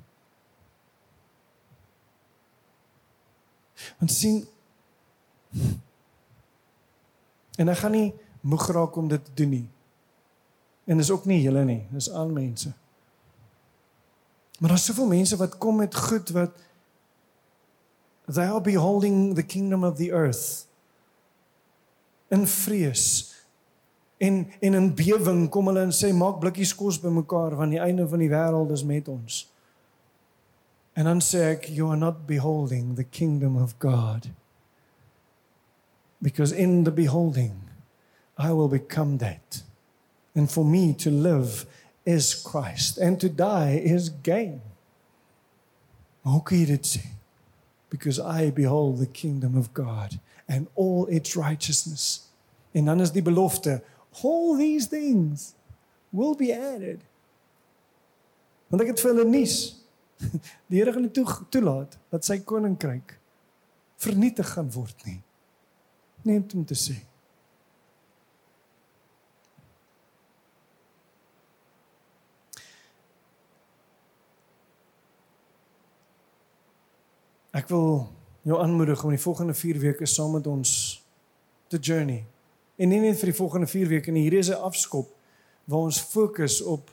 [3.99, 4.43] Want sien
[7.59, 8.09] en ek gaan nie
[8.47, 9.67] moeg raak om dit te doen nie.
[10.89, 12.71] En dis ook nie julle nie, dis al mense.
[14.61, 16.57] Maar daar's soveel mense wat kom met goed wat
[18.31, 20.67] they are beholding the kingdom of the earth
[22.29, 23.33] in vrees
[24.21, 28.05] en en in bewing kom hulle en sê maak blikkies kos bymekaar want die einde
[28.07, 29.39] van die wêreld is met ons.
[30.93, 34.29] En dan sê ek you are not beholding the kingdom of God.
[36.21, 37.57] Because in the beholding
[38.37, 39.63] I will become that.
[40.35, 41.65] And for me to live
[42.05, 44.61] is Christ and to die is gain.
[46.21, 47.05] Hoe kan jy dit sê?
[47.89, 52.29] Because I behold the kingdom of God and all its righteousness.
[52.71, 53.81] En dan is die belofte,
[54.23, 55.53] all these things
[56.11, 56.99] will be added.
[58.67, 59.57] Want ek het vir hulle nuus.
[60.69, 63.17] Die Here gaan nie toe toelaat dat sy koninkryk
[64.01, 65.19] vernietig gaan word nie.
[66.25, 66.97] Neem dit om te sê.
[77.51, 78.05] Ek wil
[78.47, 80.71] jou aanmoedig om die volgende 4 weke saam met ons
[81.67, 82.23] te journey.
[82.77, 85.09] En nie net vir die volgende 4 weke nie, hier is 'n afskop
[85.65, 86.91] waar ons fokus op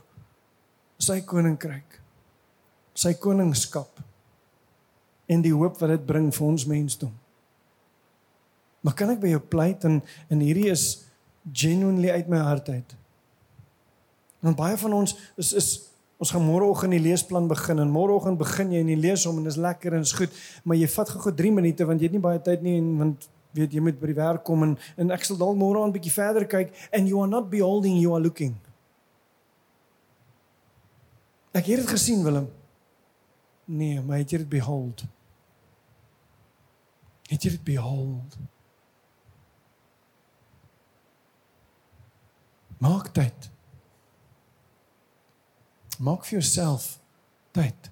[0.99, 2.01] sy koninkryk.
[2.95, 4.01] Sy koningskap
[5.27, 7.13] en die hoop wat dit bring vir ons mensdom.
[8.81, 11.05] Maar kan ek by jou pleit en en hierdie is
[11.53, 12.97] genuinely uit my hart uit.
[14.41, 18.73] Want baie van ons is is Ons gaan môreoggend die leesplan begin en môreoggend begin
[18.75, 20.33] jy en jy lees hom en dit is lekker en is goed,
[20.67, 23.29] maar jy vat gou-gou 3 minute want jy het nie baie tyd nie en want
[23.61, 25.97] weet jy moet by die werk kom en en ek sal dalk môre aan 'n
[25.97, 28.57] bietjie verder kyk and you are not beholding you are looking.
[31.53, 32.51] Ek het dit gesien Willem.
[33.65, 35.05] Nee, maar het jy dit behold?
[37.29, 38.37] Het jy dit behold?
[42.79, 43.51] Maak tyd.
[45.99, 47.01] Maak vir jouself
[47.51, 47.91] tyd.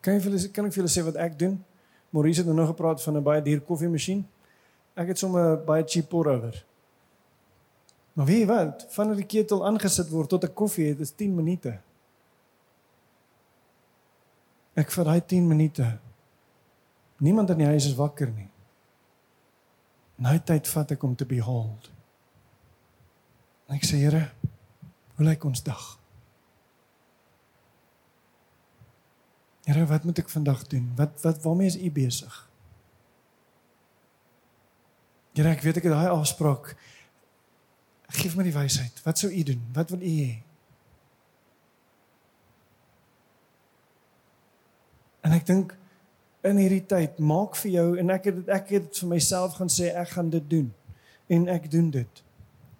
[0.00, 1.58] Kan jy vir hulle kan ek vir julle sê wat ek doen?
[2.10, 4.26] Maurice het nou gepraat van 'n baie duur koffiemasjien.
[4.94, 6.64] Ek het sommer baie cheap pour over.
[8.12, 11.78] Maar weet, vanaf die ketel aangesit word tot 'n koffie het is 10 minute.
[14.74, 15.98] Ek vir daai 10 minute.
[17.16, 18.48] Niemand in die huis is wakker nie.
[20.14, 21.90] Nou tyd vat ek om te behold.
[23.66, 24.30] En ek sê Here,
[25.14, 25.97] hoe lyk ons dag?
[29.68, 30.92] Here, wat moet ek vandag doen?
[30.96, 32.36] Wat wat waarmee is u besig?
[35.36, 36.70] Here, ek weet ek het daai afspraak.
[38.16, 39.02] Geef my die wysheid.
[39.04, 39.60] Wat sou u doen?
[39.76, 40.30] Wat wil u hê?
[45.28, 45.74] En ek dink
[46.48, 49.90] in hierdie tyd maak vir jou en ek het ek het vir myself gaan sê
[49.92, 50.70] ek gaan dit doen.
[51.28, 52.22] En ek doen dit.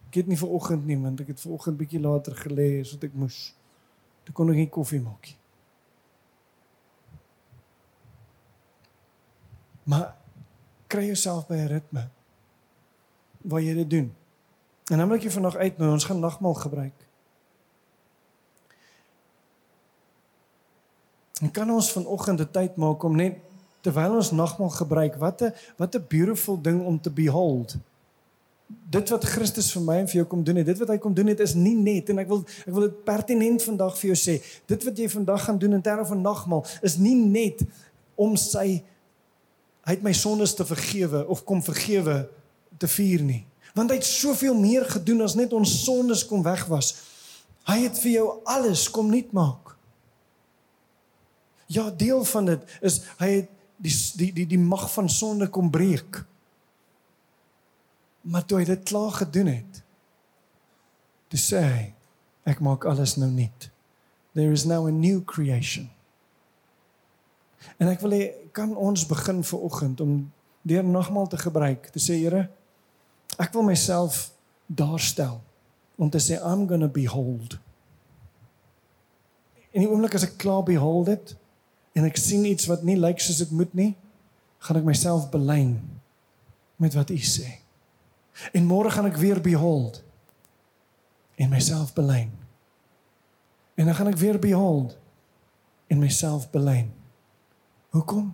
[0.09, 3.11] Ek het nie ver oggend nie want ek het ver oggend bietjie later gelê sodat
[3.11, 3.43] ek moes.
[4.25, 5.37] Ek kon nog nie koffie maak nie.
[9.89, 10.17] Maar
[10.87, 12.09] kry jouself by 'n ritme
[13.41, 14.15] waar jy dit doen.
[14.91, 17.07] En dan moet jy vanoggend uitnooi, ons gaan nagmaal gebruik.
[21.41, 23.37] En kan ons vanoggend 'n tyd maak om net
[23.81, 27.77] terwyl ons nagmaal gebruik, wat 'n wat 'n beautiful ding om te behold.
[28.91, 31.15] Dit wat Christus vir my en vir jou kom doen het, dit wat hy kom
[31.15, 34.17] doen het is nie net en ek wil ek wil dit pertinent vandag vir jou
[34.31, 34.45] sê.
[34.67, 37.63] Dit wat jy vandag gaan doen in terme van nagmaal is nie net
[38.15, 38.85] om sy
[39.89, 42.27] hy het my sondes te vergewe of kom vergewe
[42.77, 43.43] te vier nie.
[43.73, 46.93] Want hy het soveel meer gedoen as net ons sondes kom wegwas.
[47.69, 49.73] Hy het vir jou alles kom nuut maak.
[51.73, 55.71] Ja, deel van dit is hy het die die die die mag van sonde kom
[55.73, 56.23] breek.
[58.29, 59.83] Maar toe hy dit klaar gedoen het,
[61.33, 61.85] toe sê hy
[62.49, 63.71] ek maak alles nou nuut.
[64.37, 65.89] There is now a new creation.
[67.81, 68.25] En ek wil hê
[68.59, 70.15] kan ons begin vir oggend om
[70.67, 72.49] deur nogmaal te gebruik te sê Here
[73.39, 74.31] ek wil myself
[74.67, 75.39] daarstel
[75.99, 77.59] om te sê I'm going to behold.
[79.71, 81.35] En die oomblik as ek klaar behold het
[81.99, 83.93] en ek sien iets wat nie lyk soos dit moet nie,
[84.63, 85.77] gaan ek myself belyn
[86.79, 87.59] met wat U sê.
[88.55, 90.01] En môre gaan ek weer behold
[91.39, 92.31] en myself belyn.
[93.79, 94.95] En dan gaan ek weer behold
[95.91, 96.91] en myself belyn.
[97.95, 98.31] Hoekom?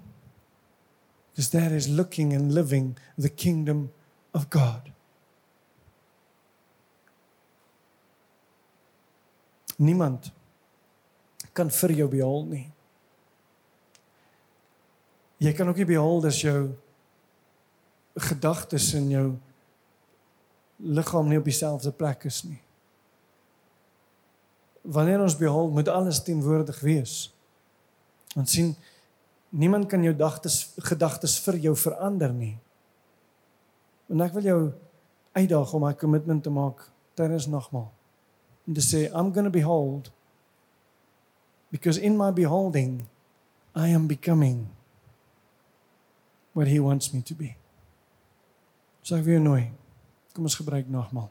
[1.35, 3.91] Because that is looking and living the kingdom
[4.33, 4.93] of God.
[9.77, 10.31] Niemand
[11.53, 12.69] kan vir jou behaal nie.
[15.43, 16.71] Jy kan ook nie behaal as jou
[18.15, 19.27] gedagtes en jou
[20.79, 22.61] liggaam nie op dieselfde plek is nie.
[24.87, 27.35] Wanneer ons behaal, moet alles teenwoordig wees.
[28.35, 28.75] Want sien,
[29.55, 32.57] niemand kan jou gedagtes gedagtes vir jou verander nie.
[34.11, 34.61] En ek wil jou
[35.35, 37.93] uitdaag om 'n kommitment te maak tydens nagmaal.
[38.67, 40.11] Om te sê I'm going to behold
[41.71, 43.07] because in my beholding
[43.75, 44.69] I am becoming
[46.53, 47.57] what he wants me to be.
[49.03, 49.71] So ek wil nooi.
[50.33, 51.31] Kom ons gebruik nagmaal.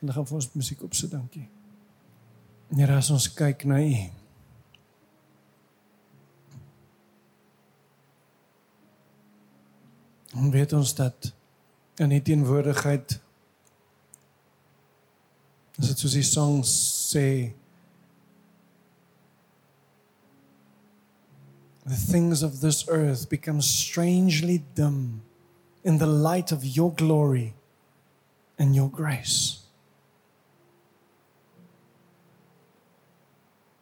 [0.00, 1.48] En dan gaan ons musiek opsit, dankie.
[2.74, 4.25] Here, as ons kyk na U.
[10.36, 11.32] En weet ons dat
[11.96, 13.20] in die teenwoordigheid
[15.76, 17.52] as dit soos die song sê
[21.86, 25.22] the things of this earth become strangely dim
[25.84, 27.54] in the light of your glory
[28.58, 29.62] and your grace.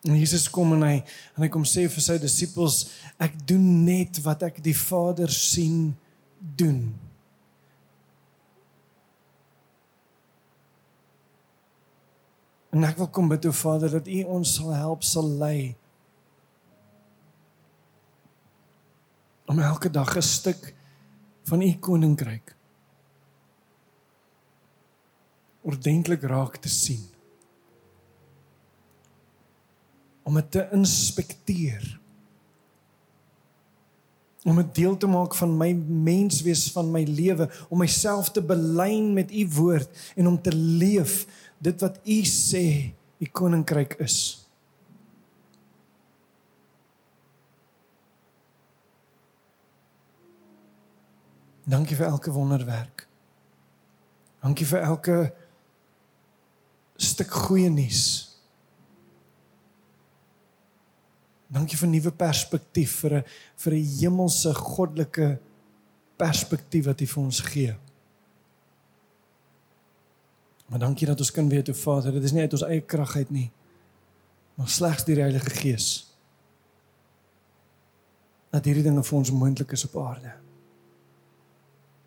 [0.04, 2.82] En Jesus kom en hy en hy kom sê vir sy disippels
[3.18, 5.94] ek doen net wat ek die Vader sien
[6.56, 6.94] doen.
[12.74, 15.76] En ek wil kom bid o Vader dat U ons sal help sal lei
[19.46, 20.74] om elke dag 'n stuk
[21.44, 22.56] van U koninkryk
[25.64, 27.02] ordentlik raak te sien.
[30.24, 31.84] Om dit te inspekteer
[34.44, 39.12] om 'n deel te maak van my menswees van my lewe, om myself te belyn
[39.12, 41.26] met u woord en om te leef
[41.58, 44.48] dit wat u sê u koninkryk is.
[51.64, 53.08] Dankie vir elke wonderwerk.
[54.40, 55.34] Dankie vir elke
[56.96, 58.33] stuk goeie nuus.
[61.48, 63.24] Dankie vir nuwe perspektief vir 'n
[63.56, 65.38] vir 'n hemelse goddelike
[66.16, 67.76] perspektief wat U vir ons gee.
[70.66, 73.16] Maar dankie dat ons kan weet hoe Vader, dit is nie uit ons eie krag
[73.16, 73.50] uit nie,
[74.54, 76.14] maar slegs deur die Heilige Gees.
[78.54, 80.30] dat hierdie dinge vir ons moontlik is op aarde.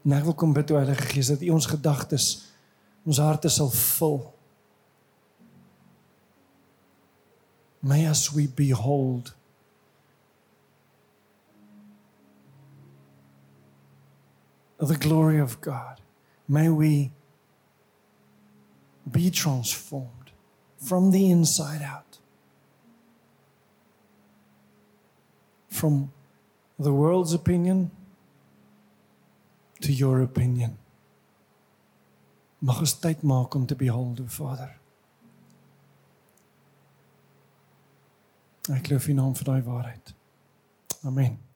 [0.08, 2.28] En ek wil kom bid o Heilige Gees dat U ons gedagtes
[3.08, 4.22] ons harte sal vul.
[7.88, 9.34] May as we behold
[14.78, 16.02] the glory of God.
[16.50, 17.12] May we
[19.10, 20.32] be transformed
[20.78, 22.18] from the inside out.
[25.70, 26.12] From
[26.78, 27.92] the world's opinion
[29.80, 30.78] to your opinion.
[32.60, 34.76] Mag ons tyd maak om te behold, Vader.
[38.76, 40.14] Ek glo in naam van daai waarheid.
[41.04, 41.47] Amen.